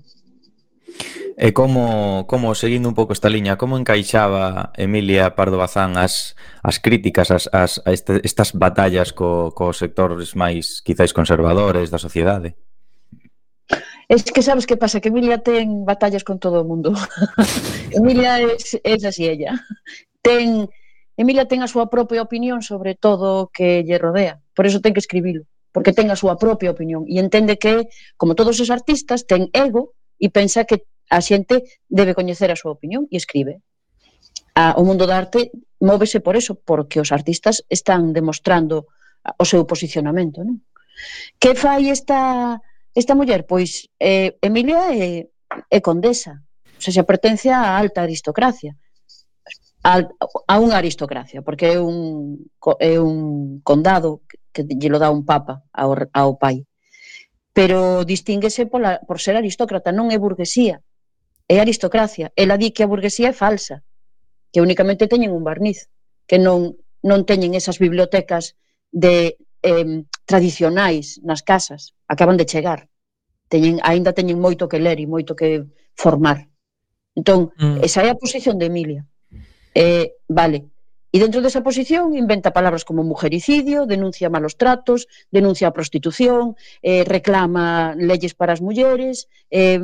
[1.40, 6.84] E como, como seguindo un pouco esta liña, como encaixaba Emilia Pardo Bazán as, as
[6.84, 12.60] críticas as, as, a este, estas batallas co, co sectores máis quizáis conservadores da sociedade?
[14.12, 16.92] Es que sabes que pasa, que Emilia ten batallas con todo o mundo.
[17.96, 19.56] Emilia es, es así ella.
[20.20, 20.68] Ten,
[21.16, 24.44] Emilia ten a súa propia opinión sobre todo o que lle rodea.
[24.52, 27.08] Por eso ten que escribilo, porque ten a súa propia opinión.
[27.08, 27.88] E entende que,
[28.20, 32.76] como todos os artistas, ten ego e pensa que a xente debe coñecer a súa
[32.78, 33.62] opinión e escribe.
[34.54, 38.88] A, o mundo da arte móvese por eso, porque os artistas están demostrando
[39.38, 40.46] o seu posicionamento.
[40.46, 40.62] Non?
[41.42, 42.60] Que fai esta,
[42.94, 43.44] esta muller?
[43.50, 45.28] Pois eh, Emilia é,
[45.70, 46.44] é condesa,
[46.78, 48.78] ou sea, se pertence á alta aristocracia
[49.84, 50.04] a,
[50.48, 52.44] a unha aristocracia, porque é un,
[52.80, 56.68] é un condado que lle lo dá un papa ao, ao pai.
[57.56, 60.84] Pero distínguese pola, por ser aristócrata, non é burguesía
[61.50, 62.32] é aristocracia.
[62.38, 63.82] Ela di que a burguesía é falsa,
[64.54, 65.90] que únicamente teñen un barniz,
[66.30, 68.54] que non, non teñen esas bibliotecas
[68.94, 69.36] de
[69.66, 72.88] eh, tradicionais nas casas, acaban de chegar.
[73.50, 75.66] Teñen, aínda teñen moito que ler e moito que
[75.98, 76.46] formar.
[77.18, 77.82] Entón, mm.
[77.82, 79.02] esa é a posición de Emilia.
[79.74, 80.70] Eh, vale.
[81.10, 86.54] E dentro desa posición inventa palabras como mujericidio, denuncia malos tratos, denuncia a prostitución,
[86.86, 89.82] eh, reclama leyes para as mulleres, eh,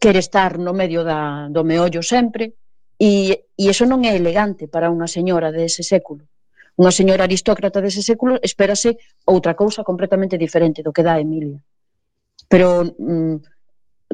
[0.00, 2.54] quere estar no medio da, do meollo sempre,
[2.98, 6.24] e, e iso non é elegante para unha señora dese século.
[6.74, 11.58] Unha señora aristócrata dese século espérase outra cousa completamente diferente do que dá Emilia.
[12.50, 13.36] Pero mm,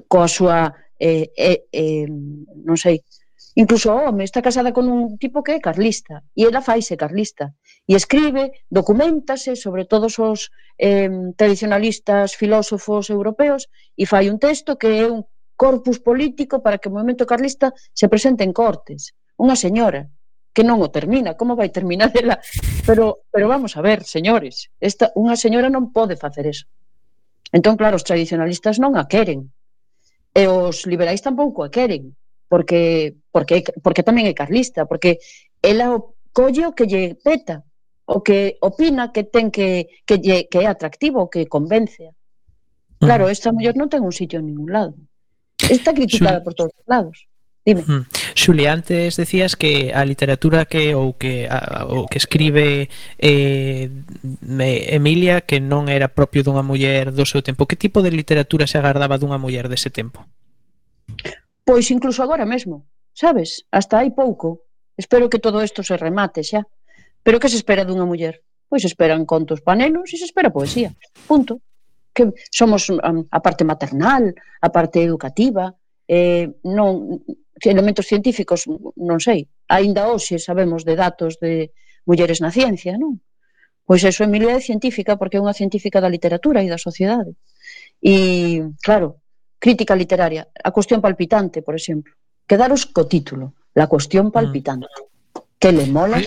[0.09, 3.01] coa súa eh, eh, eh, non sei,
[3.57, 7.57] incluso o home está casada con un tipo que é carlista e ela faise carlista
[7.89, 14.89] e escribe, documentase sobre todos os eh, tradicionalistas filósofos europeos e fai un texto que
[15.01, 15.25] é un,
[15.61, 19.13] corpus político para que o movimento carlista se presente en Cortes.
[19.37, 20.09] Unha señora
[20.57, 22.41] que non o termina, como vai terminar ela?
[22.89, 26.65] Pero, pero vamos a ver, señores, esta, unha señora non pode facer eso.
[27.53, 29.53] Entón, claro, os tradicionalistas non a queren.
[30.33, 32.17] E os liberais tampouco a queren,
[32.49, 35.21] porque, porque, porque tamén é carlista, porque
[35.61, 37.69] ela o, colle o que lle peta,
[38.09, 42.17] o que opina que ten que, que, lle, que é atractivo, que convence.
[42.97, 44.97] Claro, esta mellor non ten un sitio en ningún lado.
[45.69, 47.27] Está criticada por todos os lados.
[47.65, 47.83] Dime.
[47.83, 48.07] Mm.
[48.35, 52.89] Xuli, antes decías que a literatura que ou que a, o que escribe
[53.21, 53.91] eh,
[54.97, 57.69] Emilia que non era propio dunha muller do seu tempo.
[57.69, 60.25] Que tipo de literatura se agardaba dunha muller dese tempo?
[61.69, 63.69] Pois incluso agora mesmo, sabes?
[63.69, 64.65] Hasta hai pouco.
[64.97, 66.65] Espero que todo isto se remate xa.
[67.21, 68.41] Pero que se espera dunha muller?
[68.73, 70.97] Pois esperan contos panelos e se espera poesía.
[71.29, 71.61] Punto
[72.15, 75.75] que somos um, a parte maternal, a parte educativa,
[76.09, 77.23] eh, non
[77.63, 78.65] elementos científicos,
[78.97, 81.71] non sei, aínda hoxe sabemos de datos de
[82.09, 83.21] mulleres na ciencia, non?
[83.85, 87.35] Pois eso Emilia é científica porque é unha científica da literatura e da sociedade.
[87.99, 89.21] E, claro,
[89.59, 92.15] crítica literaria, a cuestión palpitante, por exemplo.
[92.47, 94.33] Quedaros co título, la cuestión mm.
[94.33, 94.87] palpitante.
[94.87, 95.39] Mm.
[95.59, 96.19] Que le mola?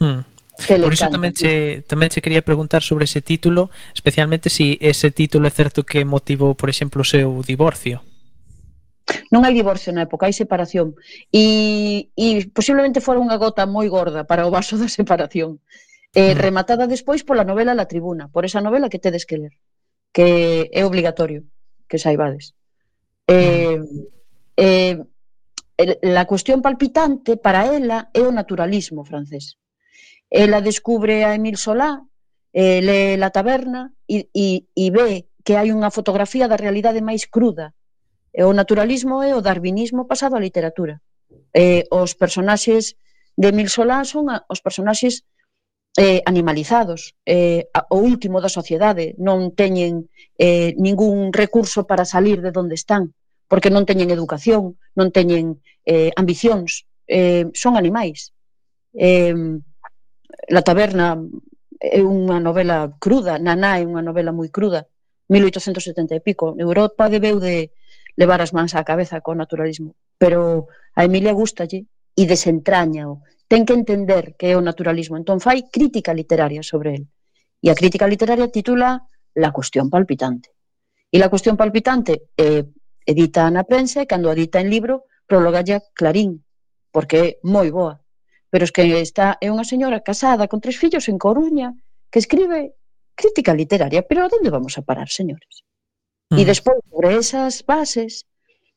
[0.00, 0.35] Mm.
[0.66, 4.66] Que Por iso tamén che, tamén che quería preguntar sobre ese título, especialmente se si
[4.82, 8.02] ese título é certo que motivou, por exemplo, o seu divorcio.
[9.30, 10.98] Non hai divorcio na época, hai separación.
[11.30, 15.62] E, e posiblemente fora unha gota moi gorda para o vaso da separación.
[16.10, 16.38] Eh, mm.
[16.42, 19.54] Rematada despois pola novela La Tribuna, por esa novela que tedes que ler,
[20.10, 21.46] que é obligatorio
[21.86, 22.58] que saibades.
[23.30, 23.78] Eh,
[24.56, 24.98] eh,
[26.02, 29.58] la cuestión palpitante para ela é o naturalismo francés
[30.30, 32.02] ela descubre a Emil Solá,
[32.52, 37.28] eh, lee La taberna e, e, e ve que hai unha fotografía da realidade máis
[37.30, 37.76] cruda.
[38.34, 40.98] E o naturalismo é o darwinismo pasado á literatura.
[41.54, 42.98] Eh, os personaxes
[43.36, 45.22] de Emil Solá son a, os personaxes
[45.96, 52.52] eh, animalizados, eh, o último da sociedade, non teñen eh, ningún recurso para salir de
[52.52, 53.14] onde están,
[53.48, 58.34] porque non teñen educación, non teñen eh, ambicións, eh, son animais.
[58.92, 59.32] Eh,
[60.48, 61.16] La taberna
[61.80, 64.88] é unha novela cruda, Naná é unha novela moi cruda,
[65.28, 66.54] 1870 e pico.
[66.56, 67.72] Europa debeu de
[68.16, 71.84] levar as mans á cabeza co naturalismo, pero a Emilia gustalle
[72.16, 73.20] e desentrañao.
[73.46, 77.04] Ten que entender que é o naturalismo, entón fai crítica literaria sobre el.
[77.60, 79.04] E a crítica literaria titula
[79.36, 80.56] La cuestión palpitante.
[81.12, 82.64] E La cuestión palpitante eh,
[83.04, 86.42] edita na prensa e cando edita en libro prologalla Clarín,
[86.90, 88.00] porque é moi boa.
[88.56, 91.76] Pero es que está é unha señora casada con tres fillos en Coruña
[92.08, 92.72] que escribe
[93.12, 95.60] crítica literaria, pero a onde vamos a parar, señores?
[96.32, 96.40] Mm.
[96.40, 98.24] E despois, sobre esas bases,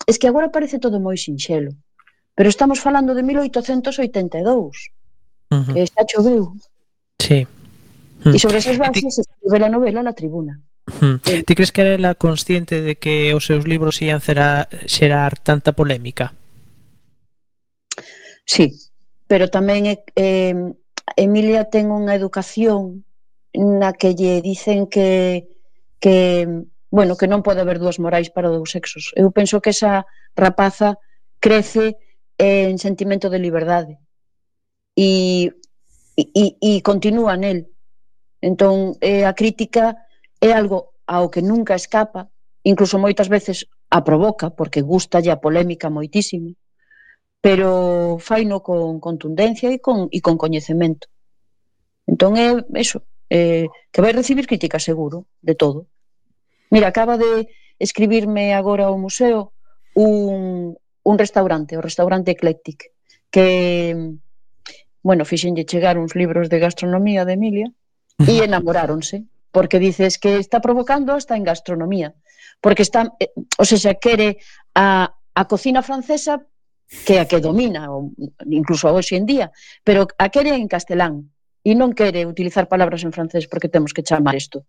[0.04, 1.72] es que agora parece todo moi sinxelo,
[2.36, 5.72] pero estamos falando de 1882, uh -huh.
[5.72, 6.60] que xa choveu.
[7.16, 7.48] Sí.
[8.28, 8.36] Mm.
[8.36, 9.24] E sobre esas bases ti...
[9.24, 10.60] escribe a novela na tribuna.
[11.00, 11.24] Mm.
[11.48, 16.36] Ti crees que era consciente de que os seus libros ian xerar, xerar tanta polémica?
[18.44, 18.89] Sí,
[19.30, 20.58] pero tamén eh, eh,
[21.14, 23.06] Emilia ten unha educación
[23.54, 25.46] na que lle dicen que
[26.02, 26.48] que
[26.90, 29.14] bueno, que non pode haber dúas morais para dous sexos.
[29.14, 30.98] Eu penso que esa rapaza
[31.38, 32.02] crece
[32.42, 34.02] en sentimento de liberdade
[34.98, 35.54] e,
[36.18, 37.70] e, e continúa nel.
[38.42, 40.10] Entón, eh, a crítica
[40.42, 42.34] é algo ao que nunca escapa,
[42.66, 46.58] incluso moitas veces a provoca, porque gusta a polémica moitísimo,
[47.42, 51.08] pero faino con contundencia e con, e con coñecemento.
[52.04, 55.88] Entón é eso, eh, que vai recibir crítica seguro, de todo.
[56.70, 57.48] Mira, acaba de
[57.80, 59.54] escribirme agora ao museo
[59.96, 62.92] un, un restaurante, o restaurante Eclectic,
[63.32, 63.96] que,
[65.02, 67.68] bueno, fixenlle chegar uns libros de gastronomía de Emilia
[68.20, 69.24] e enamoráronse,
[69.56, 72.14] porque dices que está provocando hasta en gastronomía,
[72.60, 74.44] porque está, eh, o sea, quere
[74.76, 76.44] a, a cocina francesa
[76.90, 77.88] que a que domina,
[78.50, 79.54] incluso hoxe en día,
[79.86, 81.30] pero a quere en castelán
[81.62, 84.66] e non quere utilizar palabras en francés porque temos que chamar isto.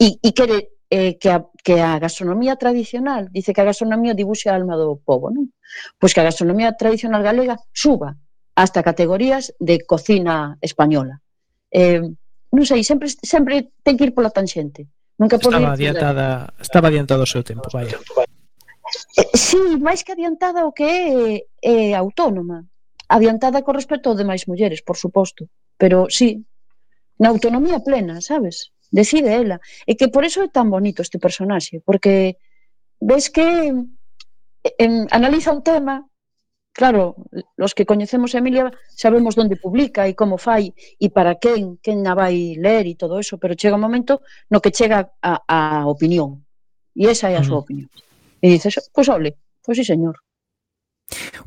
[0.00, 4.48] E, e quere eh, que, a, que a gastronomía tradicional, dice que a gastronomía dibuxe
[4.48, 5.52] a alma do povo, non?
[6.00, 8.16] Pois que a gastronomía tradicional galega suba
[8.56, 11.20] hasta categorías de cocina española.
[11.68, 12.00] Eh,
[12.48, 14.88] non sei, sempre, sempre ten que ir pola tanxente.
[15.20, 17.98] Nunca estaba adiantada, estaba adiantado o seu tempo, vaya.
[19.34, 22.66] Sí, máis que adiantada o que é, é autónoma.
[23.08, 25.48] Adiantada con respecto ao demais mulleres, por suposto.
[25.80, 26.44] Pero sí,
[27.18, 28.70] na autonomía plena, sabes?
[28.90, 29.60] Decide ela.
[29.86, 32.36] E que por eso é tan bonito este personaxe, porque
[33.00, 33.74] ves que
[34.78, 36.08] en, analiza un tema,
[36.72, 37.16] claro,
[37.56, 42.06] los que coñecemos a Emilia sabemos onde publica e como fai e para quen, quen
[42.06, 45.86] a vai ler e todo eso, pero chega un momento no que chega a, a
[45.86, 46.46] opinión.
[46.96, 47.64] E esa é a súa mm.
[47.64, 47.90] opinión.
[48.40, 50.18] E dices, pois ole, pois sí señor.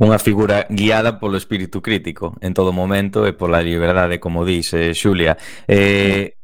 [0.02, 5.38] Unha figura guiada polo espírito crítico en todo momento e pola liberdade, como dice Xulia.
[5.70, 6.42] Eh,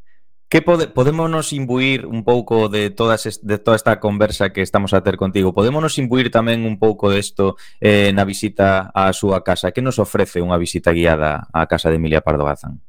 [0.47, 5.03] Que pode, podémonos imbuir un pouco de todas de toda esta conversa que estamos a
[5.03, 5.51] ter contigo?
[5.51, 9.75] Podémonos imbuir tamén un pouco desto eh, na visita á súa casa?
[9.75, 12.79] Que nos ofrece unha visita guiada á casa de Emilia Pardo Bazán?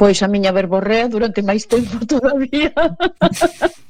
[0.00, 2.72] Pois a miña verborrea durante máis tempo todavía.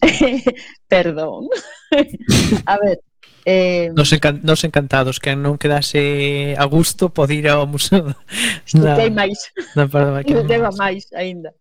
[0.88, 1.48] Perdón.
[2.66, 2.98] a ver,
[3.46, 3.90] Eh...
[3.94, 8.08] Nos, encan nos encantados que non quedase a gusto pod ir ao museo.
[8.08, 8.16] Na...
[8.64, 9.52] Estudei máis.
[9.76, 11.52] Na parada que Estudei máis aínda.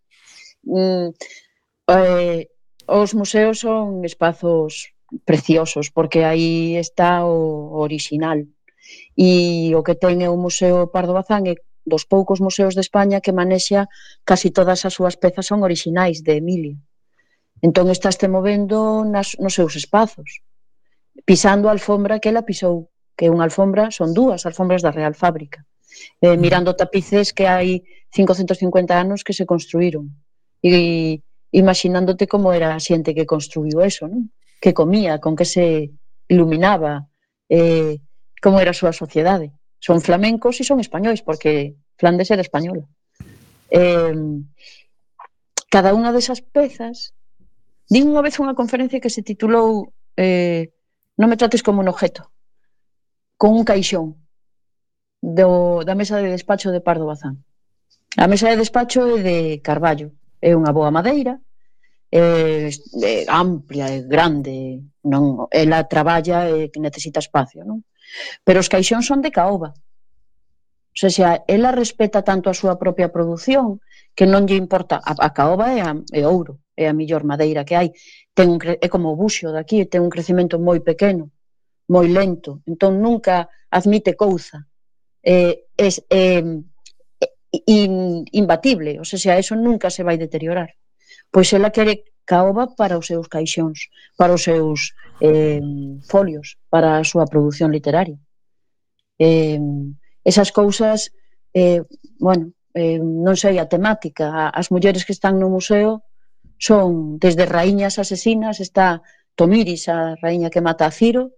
[0.63, 1.11] Mm,
[1.91, 2.47] eh,
[2.87, 4.95] os museos son espazos
[5.27, 8.39] preciosos porque aí está o original.
[9.19, 13.19] E o que ten é o Museo Pardo Bazán é dos poucos museos de España
[13.19, 13.91] que manexa
[14.23, 16.79] casi todas as súas pezas son orixinais de Emilio.
[17.63, 20.43] Entón estás te movendo nas, nos seus espazos,
[21.23, 25.63] pisando a alfombra que ela pisou, que unha alfombra son dúas alfombras da Real Fábrica,
[26.19, 30.11] eh, mirando tapices que hai 550 anos que se construíron
[30.59, 31.23] e
[31.55, 34.27] imaginándote como era a xente que construiu eso, non?
[34.59, 35.95] que comía, con que se
[36.27, 37.07] iluminaba,
[37.47, 38.03] eh,
[38.43, 39.55] como era a súa sociedade.
[39.79, 42.83] Son flamencos e son españois, porque Flandes era española.
[43.71, 44.11] Eh,
[45.71, 47.15] cada unha desas pezas
[47.89, 50.73] Din unha vez unha conferencia que se titulou eh,
[51.17, 52.33] Non me trates como un objeto,
[53.37, 54.17] con un caixón
[55.21, 57.45] do, da mesa de despacho de Pardo Bazán.
[58.17, 60.09] A mesa de despacho é de Carballo,
[60.41, 61.37] é unha boa madeira,
[62.09, 67.85] é, é amplia, é grande, non, ela traballa e necesita espacio, non?
[68.41, 69.77] Pero os caixóns son de caoba.
[70.93, 73.77] O sea, xa, ela respeta tanto a súa propia produción
[74.17, 77.65] que non lle importa, a, a caoba é, a, é ouro, é a millor madeira
[77.65, 77.93] que hai,
[78.33, 81.29] ten un, é como o buxo daqui, ten un crecemento moi pequeno,
[81.89, 84.65] moi lento, entón nunca admite couza.
[85.23, 86.43] Eh, é, eh,
[87.67, 90.73] in, imbatible, ou seja, eso nunca se vai deteriorar.
[91.31, 95.61] Pois ela quere caoba para os seus caixóns, para os seus eh,
[96.09, 98.17] folios, para a súa produción literaria.
[99.19, 99.59] Eh,
[100.23, 101.11] esas cousas,
[101.53, 101.83] eh,
[102.19, 106.01] bueno, eh, non sei a temática, as mulleres que están no museo
[106.57, 109.01] son desde raíñas asesinas, está
[109.35, 111.33] Tomiris, a raíña que mata a Ciro,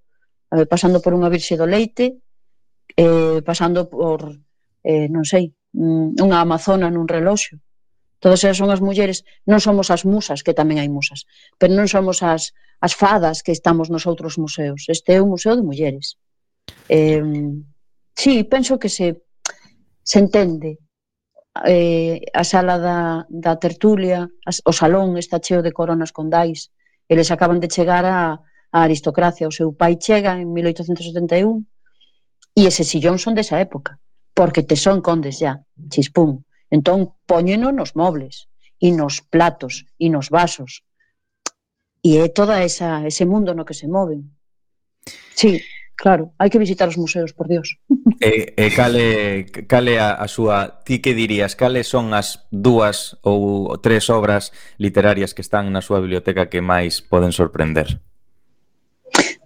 [0.52, 2.20] eh, pasando por unha virxe do leite,
[2.96, 4.32] eh, pasando por,
[4.84, 7.60] eh, non sei, unha amazona nun reloxo.
[8.20, 11.28] Todas esas son as mulleres, non somos as musas, que tamén hai musas,
[11.60, 14.88] pero non somos as, as fadas que estamos nos outros museos.
[14.88, 16.18] Este é un museo de mulleres.
[16.90, 17.22] Eh,
[18.16, 19.24] sí, penso que se,
[20.02, 20.80] se entende
[21.64, 26.76] eh, a sala da, da tertulia, as, o salón está cheo de coronas con dais.
[27.08, 28.42] Eles acaban de chegar a,
[28.72, 29.48] a aristocracia.
[29.48, 31.64] O seu pai chega en 1871
[32.56, 34.00] e ese sillón son desa época,
[34.36, 36.44] porque te son condes ya, chispún.
[36.68, 40.84] Entón, poñeno nos mobles, e nos platos, e nos vasos.
[42.04, 44.36] E é toda esa, ese mundo no que se moven.
[45.36, 45.64] Sí,
[45.96, 47.80] claro, hai que visitar os museos, por Dios.
[48.20, 50.84] E, e cale, cale a, a súa...
[50.88, 51.56] Ti que dirías?
[51.56, 57.04] Cales son as dúas ou tres obras literarias que están na súa biblioteca que máis
[57.04, 58.00] poden sorprender?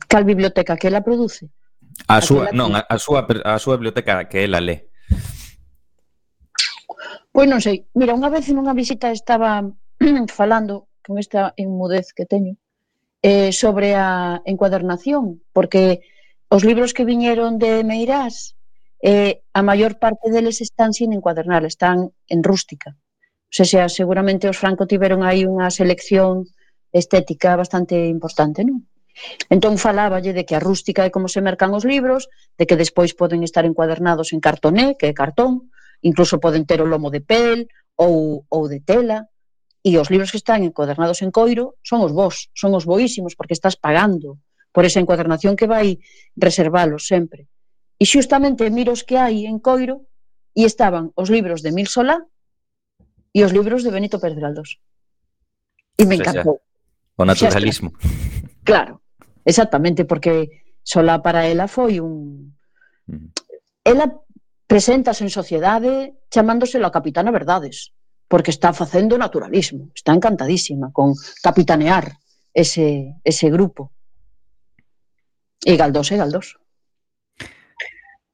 [0.05, 1.49] Cal biblioteca que ela produce?
[2.05, 4.89] A súa, non, a, a súa, a súa biblioteca que ela lé.
[7.33, 9.65] Pois non sei, mira, unha vez nunha visita estaba
[10.29, 12.53] falando con esta inmudez que teño
[13.21, 16.05] eh, sobre a encuadernación, porque
[16.49, 18.58] os libros que viñeron de Meirás
[19.01, 22.95] eh, a maior parte deles están sin encuadernar, están en rústica.
[23.49, 26.45] O sea, seguramente os franco tiveron aí unha selección
[26.93, 28.85] estética bastante importante, non?
[29.49, 33.17] Entón faláballe de que a rústica é como se mercan os libros, de que despois
[33.17, 37.67] poden estar encuadernados en cartoné, que é cartón, incluso poden ter o lomo de pel
[37.99, 39.27] ou, ou de tela,
[39.83, 43.55] e os libros que están encuadernados en coiro son os vos, son os boísimos, porque
[43.55, 44.39] estás pagando
[44.75, 45.99] por esa encuadernación que vai
[46.35, 47.47] reservalos sempre.
[47.99, 50.07] E xustamente miros que hai en Coiro
[50.55, 52.23] e estaban os libros de Mil Solá
[53.35, 54.79] e os libros de Benito Pérez Galdós.
[55.99, 56.63] E me encantou.
[57.19, 57.91] O naturalismo.
[58.63, 59.03] Claro,
[59.43, 62.55] exactamente, porque Solá para ela foi un...
[63.05, 63.29] Mm.
[63.83, 64.07] Ela
[64.65, 67.91] preséntase en sociedade chamándoselo a Capitana Verdades,
[68.29, 72.15] porque está facendo naturalismo, está encantadísima con capitanear
[72.53, 73.91] ese, ese grupo.
[75.65, 76.55] E Galdós e Galdós.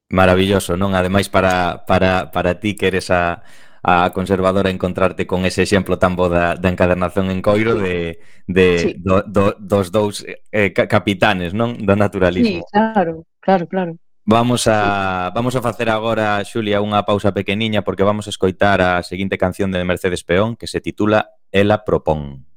[0.10, 0.94] Maravilloso, non?
[0.94, 3.42] Ademais, para, para, para ti que eres a,
[3.82, 8.68] a conservadora encontrarte con ese exemplo tan bo da, da encadernación en coiro de, de
[8.80, 8.90] sí.
[8.98, 11.78] do, do, dos dous eh, capitanes, non?
[11.82, 12.62] Do naturalismo.
[12.62, 13.94] Sí, claro, claro, claro.
[14.26, 19.06] Vamos a vamos a facer agora, Xulia, unha pausa pequeniña porque vamos a escoitar a
[19.06, 22.50] seguinte canción de Mercedes Peón que se titula Ela propón.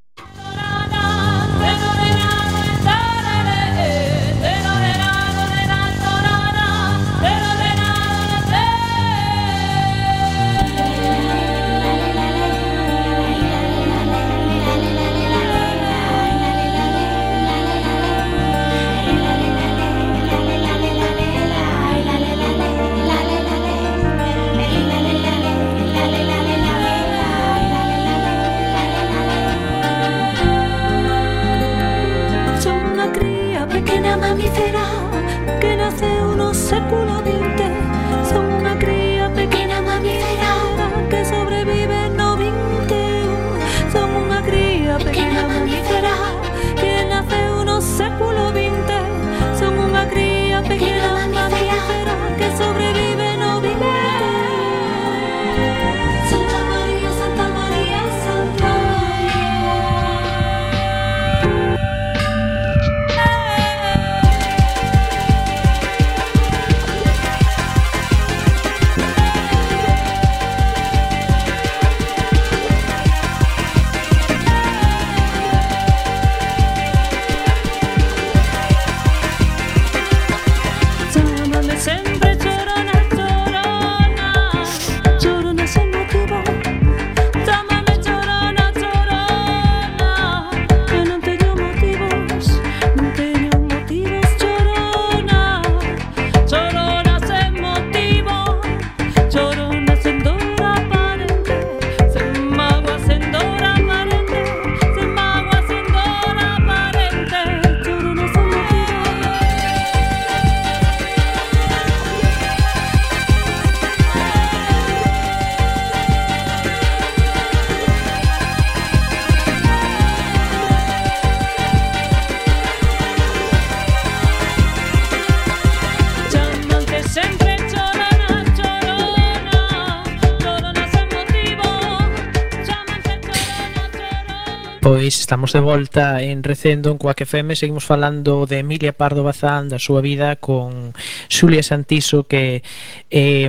[135.29, 139.77] Estamos de volta en Recendo en Coac FM Seguimos falando de Emilia Pardo Bazán Da
[139.77, 140.97] súa vida con
[141.29, 142.65] Xulia Santiso Que
[143.13, 143.45] eh,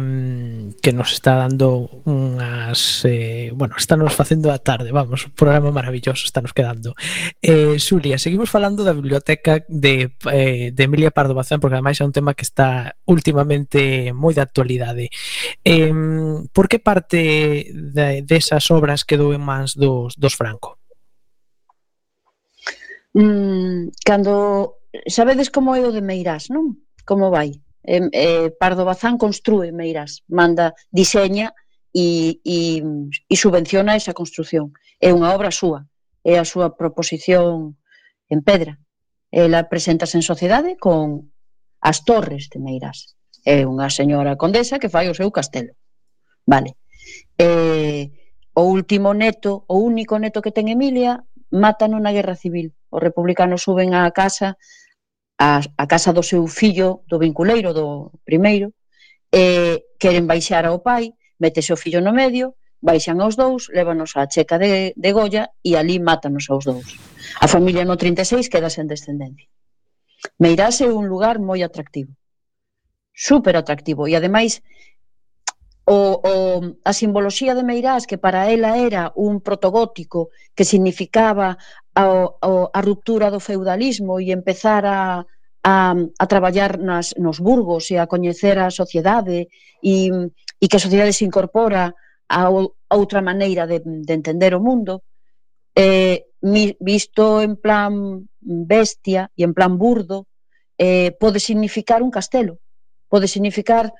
[0.84, 3.08] que nos está dando unhas...
[3.08, 7.00] Eh, bueno, está nos facendo a tarde Vamos, un programa maravilloso está nos quedando.
[7.40, 12.04] Eh, Xulia, seguimos falando da biblioteca de, eh, de Emilia Pardo Bazán Porque ademais é
[12.04, 15.08] un tema que está últimamente moi de actualidade.
[15.64, 15.96] Eh,
[16.52, 20.79] Por que parte desas de, de obras quedou en mans dos, dos Franco?
[23.20, 26.80] Mm, cando sabedes como é o de Meirás, non?
[27.04, 27.60] Como vai?
[27.84, 31.52] Eh, eh, Pardo Bazán construe Meirás, manda, diseña
[31.92, 32.80] e, e,
[33.28, 34.72] e subvenciona esa construción.
[35.04, 35.84] É unha obra súa,
[36.24, 37.76] é a súa proposición
[38.32, 38.80] en pedra.
[39.36, 41.36] Ela presentase en sociedade con
[41.84, 43.20] as torres de Meirás.
[43.44, 45.76] É unha señora condesa que fai o seu castelo.
[46.48, 46.80] Vale.
[47.36, 48.16] Eh,
[48.56, 52.79] o último neto, o único neto que ten Emilia, mátano na guerra civil.
[52.90, 54.58] Os republicanos suben á casa,
[55.38, 58.74] a, a casa do seu fillo, do vinculeiro, do primeiro,
[59.32, 64.26] e queren baixar ao pai, metese o fillo no medio, baixan aos dous, lévanos á
[64.28, 66.98] checa de, de Goya e ali mátanos aos dous.
[67.40, 69.48] A familia no 36 queda sen descendencia.
[70.40, 72.12] Meirás é un lugar moi atractivo.
[73.14, 74.08] Super atractivo.
[74.08, 74.64] E ademais,
[75.84, 76.34] o, o,
[76.84, 81.58] a simboloxía de Meirás, que para ela era un protogótico que significaba
[82.00, 85.26] ao, ao, a ruptura do feudalismo e empezar a,
[85.64, 85.74] a,
[86.24, 89.52] a traballar nas, nos burgos e a coñecer a sociedade
[89.84, 89.96] e,
[90.62, 91.92] e que a sociedade se incorpora
[92.30, 95.04] a, a outra maneira de, de entender o mundo
[95.76, 96.24] eh,
[96.80, 100.32] visto en plan bestia e en plan burdo
[100.80, 102.64] eh, pode significar un castelo
[103.12, 103.92] pode significar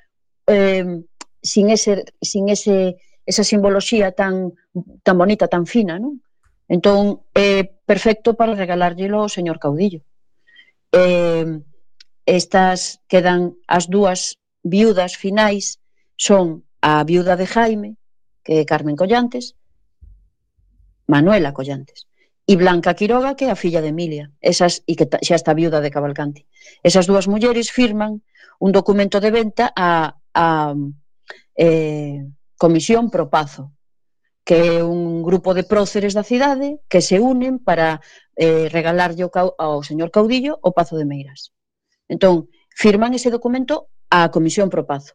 [0.48, 1.04] eh,
[1.42, 2.96] sin, ese, sin ese,
[3.26, 4.56] esa simboloxía tan,
[5.04, 6.16] tan bonita, tan fina non?
[6.70, 10.06] Entón, é eh, perfecto para regalárllelo ao señor Caudillo.
[10.94, 11.66] Eh,
[12.30, 15.82] estas quedan as dúas viudas finais
[16.14, 17.98] son a viuda de Jaime,
[18.46, 19.58] que é Carmen Collantes,
[21.10, 22.06] Manuela Collantes,
[22.46, 25.82] e Blanca Quiroga, que é a filla de Emilia, esas, e que xa está viuda
[25.82, 26.46] de Cavalcanti.
[26.86, 28.22] Esas dúas mulleres firman
[28.62, 30.46] un documento de venta a, a
[31.58, 33.74] eh, Comisión Propazo,
[34.50, 38.02] que é un grupo de próceres da cidade que se unen para
[38.34, 41.54] eh, regalarlle ao, ao señor Caudillo o Pazo de Meiras.
[42.10, 45.14] Entón, firman ese documento á Comisión Pro Pazo.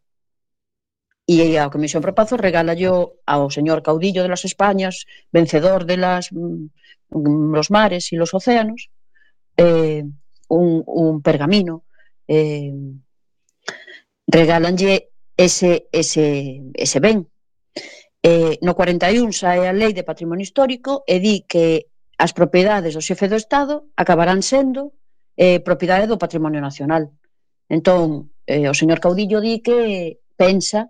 [1.27, 5.03] E a Comisión Pro Pazo regalallo ao señor Caudillo de las Españas,
[5.36, 8.88] vencedor de las, mm, los mares e los océanos,
[9.59, 10.07] eh,
[10.47, 11.83] un, un pergamino.
[12.23, 12.71] Eh,
[14.31, 17.34] regalanlle ese, ese, ese ben
[18.26, 23.05] Eh, no 41 sae a Lei de Patrimonio Histórico e di que as propiedades do
[23.07, 24.97] xefe do Estado acabarán sendo
[25.38, 27.13] eh, propiedade do patrimonio nacional.
[27.69, 29.78] Entón, eh, o señor Caudillo di que
[30.34, 30.89] pensa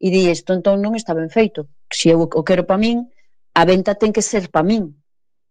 [0.00, 1.68] e di isto entón non está ben feito.
[1.92, 3.12] Se eu o quero pa min,
[3.52, 4.96] a venta ten que ser pa min.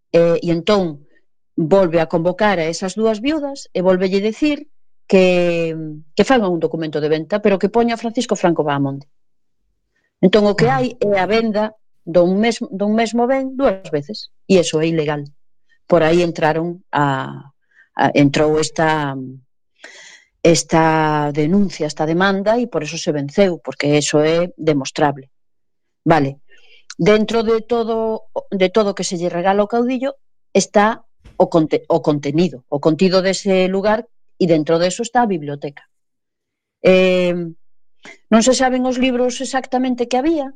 [0.10, 1.06] Eh, e entón,
[1.54, 4.74] volve a convocar a esas dúas viudas e volvelle dicir
[5.06, 5.78] que,
[6.18, 9.06] que fagan un documento de venta, pero que poña Francisco Franco Bahamonde.
[10.20, 14.60] Entón o que hai é a venda dun mesmo, dun mesmo ben dúas veces e
[14.60, 15.24] eso é ilegal.
[15.88, 17.52] Por aí entraron a,
[17.96, 19.16] a entrou esta
[20.42, 25.32] esta denuncia, esta demanda e por eso se venceu, porque eso é demostrable.
[26.04, 26.40] Vale.
[26.98, 30.20] Dentro de todo de todo que se lle regala ao caudillo
[30.52, 31.06] está
[31.38, 35.88] o, conte, o contenido, o contido dese lugar e dentro de eso está a biblioteca.
[36.84, 37.36] Eh,
[38.32, 40.54] Non se saben os libros exactamente que había,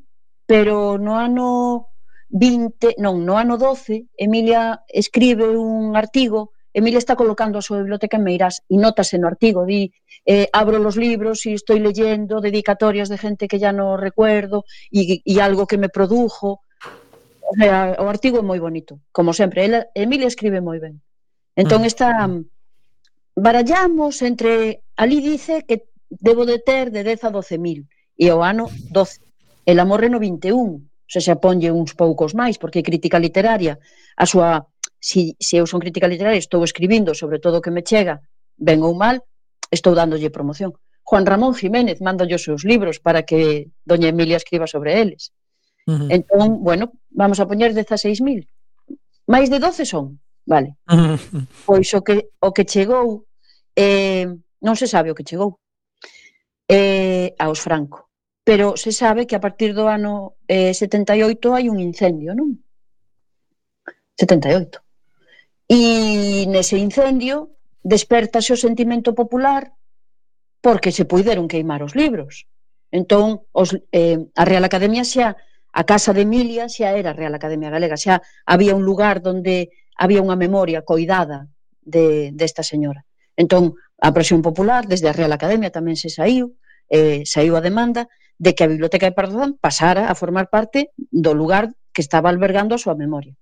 [0.47, 1.91] pero no ano
[2.29, 8.17] 20, non, no ano 12, Emilia escribe un artigo Emilia está colocando a súa biblioteca
[8.17, 9.93] en Meirás e notase no artigo, di,
[10.25, 15.21] eh, abro los libros e estou leyendo dedicatorias de gente que ya no recuerdo e,
[15.21, 16.65] e algo que me produjo.
[17.45, 19.69] O, sea, o artigo é moi bonito, como sempre.
[19.69, 20.97] Ela, Emilia escribe moi ben.
[21.53, 21.89] Entón, mm.
[21.93, 22.41] esta mm.
[23.37, 24.81] barallamos entre...
[24.97, 27.87] Ali dice que debo de ter de 10 a 12 mil,
[28.17, 29.21] e o ano 12.
[29.65, 33.79] el amor reno 21, se xa ponlle uns poucos máis, porque crítica literaria,
[34.17, 34.67] a súa,
[34.99, 38.21] si, se eu son crítica literaria, estou escribindo sobre todo o que me chega,
[38.57, 39.23] ben ou mal,
[39.71, 40.73] estou dándolle promoción.
[41.03, 45.31] Juan Ramón Jiménez manda os seus libros para que doña Emilia escriba sobre eles.
[45.85, 46.07] Uh -huh.
[46.15, 48.47] Entón, bueno, vamos a poñer 16.000.
[49.27, 50.75] Mais de 12 son, vale.
[50.87, 51.47] Uh -huh.
[51.67, 53.27] Pois o que o que chegou
[53.75, 54.27] eh
[54.63, 55.59] non se sabe o que chegou
[56.67, 58.09] eh, aos Franco.
[58.43, 62.59] Pero se sabe que a partir do ano eh, 78 hai un incendio, non?
[64.19, 64.83] 78.
[65.67, 69.71] E nese incendio despertase o sentimento popular
[70.63, 72.47] porque se puideron queimar os libros.
[72.91, 75.35] Entón, os, eh, a Real Academia xa,
[75.73, 79.71] a Casa de Emilia xa era a Real Academia Galega, xa había un lugar donde
[79.95, 81.47] había unha memoria coidada
[81.83, 83.01] de, desta de señora.
[83.35, 86.53] Entón, a presión popular, desde a Real Academia tamén se saiu,
[86.91, 91.33] eh, saiu a demanda de que a Biblioteca de Pardozán pasara a formar parte do
[91.33, 93.33] lugar que estaba albergando a súa memoria.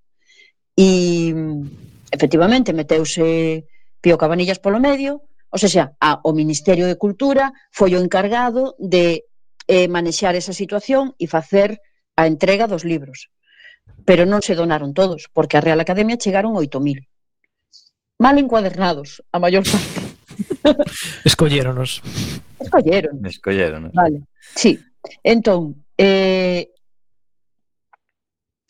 [0.77, 1.33] E,
[2.11, 3.67] efectivamente, meteuse
[3.99, 9.27] Pío Cabanillas polo medio, ou seja, a, o Ministerio de Cultura foi o encargado de
[9.67, 11.83] eh, manexar esa situación e facer
[12.15, 13.31] a entrega dos libros.
[14.07, 17.10] Pero non se donaron todos, porque a Real Academia chegaron 8.000
[18.21, 19.99] mal encuadernados, a maior parte.
[21.25, 22.01] Escolléronos.
[22.59, 23.25] Escolleron.
[23.25, 23.91] Escolléronos.
[23.93, 24.21] Vale,
[24.55, 24.79] sí.
[25.23, 26.69] Entón, eh,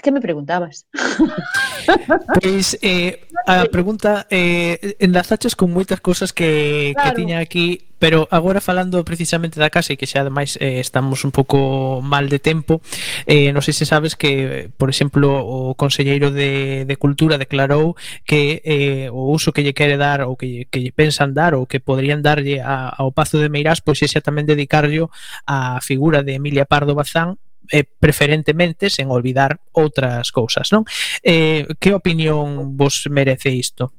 [0.02, 0.86] que me preguntabas?
[2.41, 7.10] Pois, eh, a pregunta eh, enlazaches con moitas cousas que, claro.
[7.10, 11.22] que tiña aquí Pero agora falando precisamente da casa e que xa ademais eh, estamos
[11.22, 12.82] un pouco mal de tempo,
[13.30, 17.93] eh, non sei se sabes que, por exemplo, o Conselleiro de, de Cultura declarou
[18.26, 21.70] que eh, o uso que lle quere dar ou que, que lle pensan dar ou
[21.70, 25.14] que poderían darlle a, ao Pazo de Meirás pois xa tamén dedicarllo
[25.45, 27.38] a figura de Emilia Pardo Bazán
[27.70, 30.88] eh, preferentemente sen olvidar outras cousas, non?
[31.22, 33.93] Eh, que opinión vos merece isto?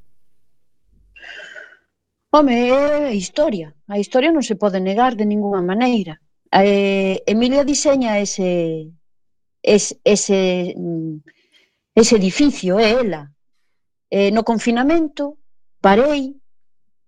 [2.32, 3.76] Home, é historia.
[3.86, 6.16] A historia non se pode negar de ninguna maneira.
[6.48, 8.88] Eh, Emilia diseña ese,
[9.60, 10.74] ese, ese,
[11.94, 13.32] ese edificio, é ela.
[14.08, 15.36] Eh, no confinamento
[15.80, 16.36] parei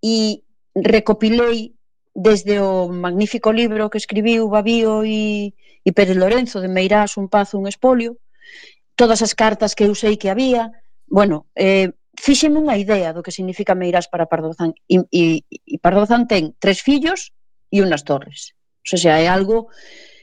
[0.05, 0.45] e
[0.77, 1.73] recopilei
[2.15, 5.55] desde o magnífico libro que escribiu Babío e
[5.85, 8.17] e Pérez Lorenzo de Meirás un pazo, un espolio,
[8.97, 10.73] todas as cartas que eu sei que había,
[11.07, 16.25] bueno, eh, fíxeme unha idea do que significa Meirás para Pardozán e, e, e Pardozán
[16.25, 17.37] ten tres fillos
[17.69, 18.57] e unhas torres.
[18.81, 19.69] O sea, é algo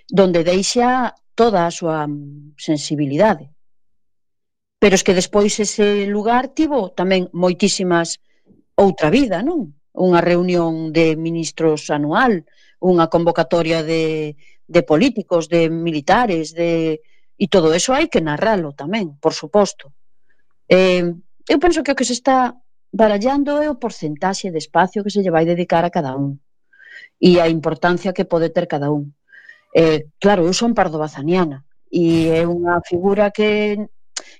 [0.07, 2.07] donde deixa toda a súa
[2.57, 3.53] sensibilidade.
[4.81, 8.17] Pero es que despois ese lugar tivo tamén moitísimas
[8.73, 9.77] outra vida, non?
[9.93, 12.47] Unha reunión de ministros anual,
[12.81, 14.33] unha convocatoria de
[14.71, 17.03] de políticos, de militares, de
[17.41, 19.91] e todo eso hai que narralo tamén, por suposto.
[20.69, 21.03] Eh,
[21.51, 22.55] eu penso que o que se está
[22.93, 26.39] barallando é o porcentaxe de espacio que se lle vai dedicar a cada un
[27.19, 29.11] e a importancia que pode ter cada un.
[29.75, 33.75] Eh, claro, eu son pardo bazaniana e é unha figura que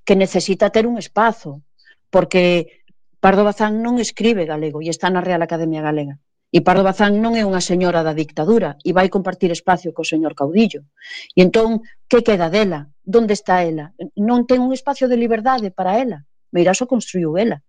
[0.05, 1.61] que necesita ter un espazo,
[2.09, 2.81] porque
[3.21, 6.17] Pardo Bazán non escribe galego e está na Real Academia Galega.
[6.51, 10.35] E Pardo Bazán non é unha señora da dictadura e vai compartir espacio co señor
[10.35, 10.83] Caudillo.
[11.31, 11.79] E entón,
[12.11, 12.91] que queda dela?
[13.07, 13.95] Donde está ela?
[14.19, 16.27] Non ten un espacio de liberdade para ela.
[16.51, 17.63] Meirás o construiu ela.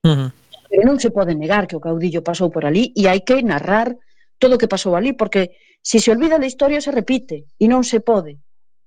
[0.00, 0.30] Uh -huh.
[0.72, 3.92] Pero non se pode negar que o Caudillo pasou por ali e hai que narrar
[4.40, 5.52] todo o que pasou ali, porque
[5.84, 8.40] se se olvida da historia se repite e non se pode.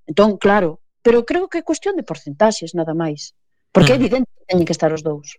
[0.10, 3.38] Entón, claro, pero creo que é cuestión de porcentaxes nada máis,
[3.70, 5.38] porque é evidente que teñen que estar os dous.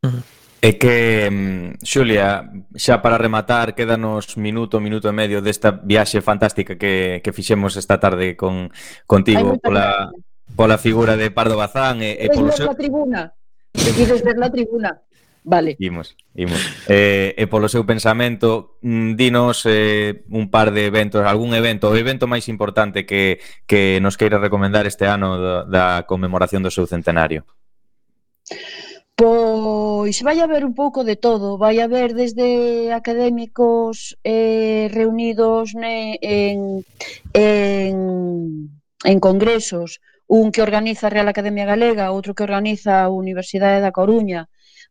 [0.00, 0.22] Uh -huh.
[0.64, 6.80] É que, mm, Xulia, xa para rematar, quédanos minuto, minuto e medio desta viaxe fantástica
[6.80, 8.72] que, que fixemos esta tarde con
[9.04, 10.08] contigo pola,
[10.56, 12.72] pola figura de Pardo Bazán e, e polo seu...
[12.72, 13.36] tribuna.
[13.76, 15.04] E ver na tribuna.
[15.44, 15.76] Vale.
[15.76, 16.56] Imos, imos.
[16.88, 21.96] Eh, e polo seu pensamento, mm, dinos eh, un par de eventos, algún evento, o
[22.00, 23.36] evento máis importante que,
[23.68, 27.44] que nos queira recomendar este ano da, da conmemoración do seu centenario.
[29.16, 32.48] Pois vai haber un pouco de todo, vai haber desde
[33.00, 36.82] académicos eh, reunidos ne, en,
[37.32, 37.94] en,
[39.10, 43.94] en congresos, un que organiza a Real Academia Galega, outro que organiza a Universidade da
[43.98, 44.40] Coruña,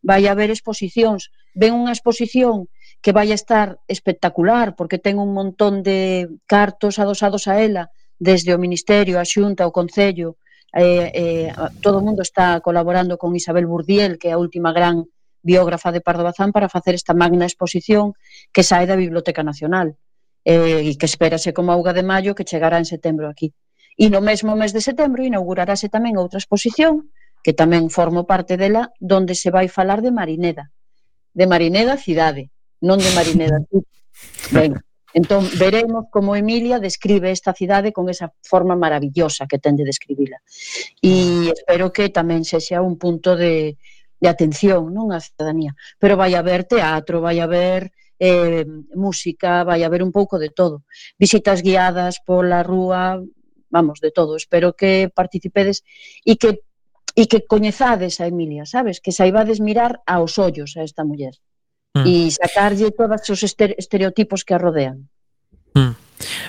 [0.10, 1.28] vai haber exposicións,
[1.62, 2.72] ven unha exposición
[3.04, 7.92] que vai a estar espectacular, porque ten un montón de cartos adosados a ela,
[8.24, 10.40] desde o Ministerio, a Xunta, o Concello,
[10.74, 15.06] eh, eh, todo o mundo está colaborando con Isabel Burdiel, que é a última gran
[15.46, 18.18] biógrafa de Pardo Bazán, para facer esta magna exposición
[18.50, 19.94] que sae da Biblioteca Nacional
[20.42, 23.54] eh, e que espérase como auga de maio que chegará en setembro aquí.
[23.94, 27.14] E no mesmo mes de setembro inaugurarase tamén outra exposición
[27.46, 30.74] que tamén formo parte dela, donde se vai falar de Marineda.
[31.38, 32.50] De Marineda cidade,
[32.82, 33.62] non de Marineda.
[34.58, 34.82] Venga.
[35.14, 40.42] Entón, veremos como Emilia describe esta cidade con esa forma maravillosa que ten de describila.
[41.02, 43.78] E espero que tamén sexa un punto de,
[44.18, 45.78] de atención non á cidadanía.
[46.02, 48.66] Pero vai haber teatro, vai haber eh,
[48.98, 50.82] música, vai haber un pouco de todo.
[51.22, 53.22] Visitas guiadas pola rúa,
[53.70, 54.34] vamos, de todo.
[54.34, 55.86] Espero que participedes
[56.26, 56.66] e que
[57.14, 58.98] e que coñezades a Emilia, sabes?
[58.98, 61.38] Que saibades mirar aos ollos a esta muller
[61.96, 62.06] mm.
[62.06, 63.42] e sacarlle todos os
[63.78, 64.98] estereotipos que a rodean.
[65.76, 65.96] Mm.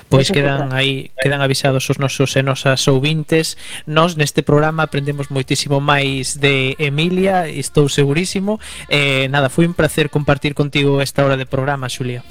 [0.09, 3.57] Pois quedan aí quedan avisados os nosos e nosas ouvintes.
[3.87, 8.61] Nós neste programa aprendemos moitísimo máis de Emilia, estou segurísimo.
[8.87, 12.23] Eh, nada, foi un placer compartir contigo esta hora de programa, Xulia.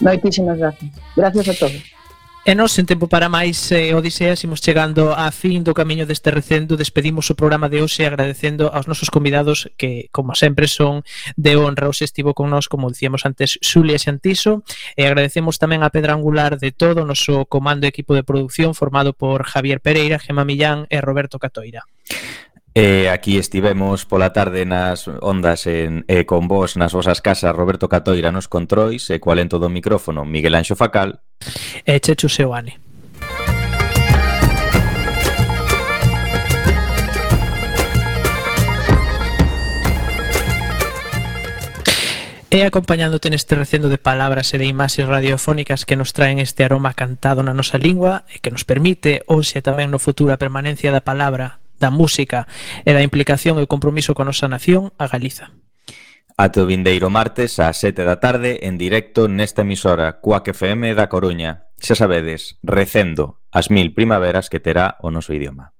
[0.00, 0.92] Moitísimas gracias.
[1.16, 1.95] Gracias a todos.
[2.46, 6.30] E nos, en tempo para máis eh, Odisea, imos chegando a fin do camiño deste
[6.30, 6.78] recendo.
[6.78, 11.02] Despedimos o programa de hoxe agradecendo aos nosos convidados que, como sempre, son
[11.34, 11.90] de honra.
[11.90, 14.62] Hoxe estivo con nós, como dicíamos antes, Xulia Xantiso.
[14.94, 18.78] E agradecemos tamén a pedra angular de todo o noso comando e equipo de producción
[18.78, 21.82] formado por Javier Pereira, Gema Millán e Roberto Catoira.
[22.76, 27.56] E eh, aquí estivemos pola tarde nas ondas en, e con vos nas vosas casas
[27.56, 31.24] Roberto Catoira nos controis e cual en todo do micrófono Miguel Anxo Facal
[31.88, 32.76] e Chechu Seoane.
[42.52, 46.92] E acompañándote neste recendo de palabras e de imaxes radiofónicas que nos traen este aroma
[46.92, 50.92] cantado na nosa lingua e que nos permite, hoxe e tamén no futuro, a permanencia
[50.92, 52.46] da palabra da música
[52.84, 55.52] e da implicación e o compromiso con a nosa nación a Galiza.
[56.36, 61.08] Ate o vindeiro martes ás 7 da tarde en directo nesta emisora Cuac FM da
[61.08, 61.72] Coruña.
[61.80, 65.72] Xa sabedes, recendo as mil primaveras que terá o noso idioma.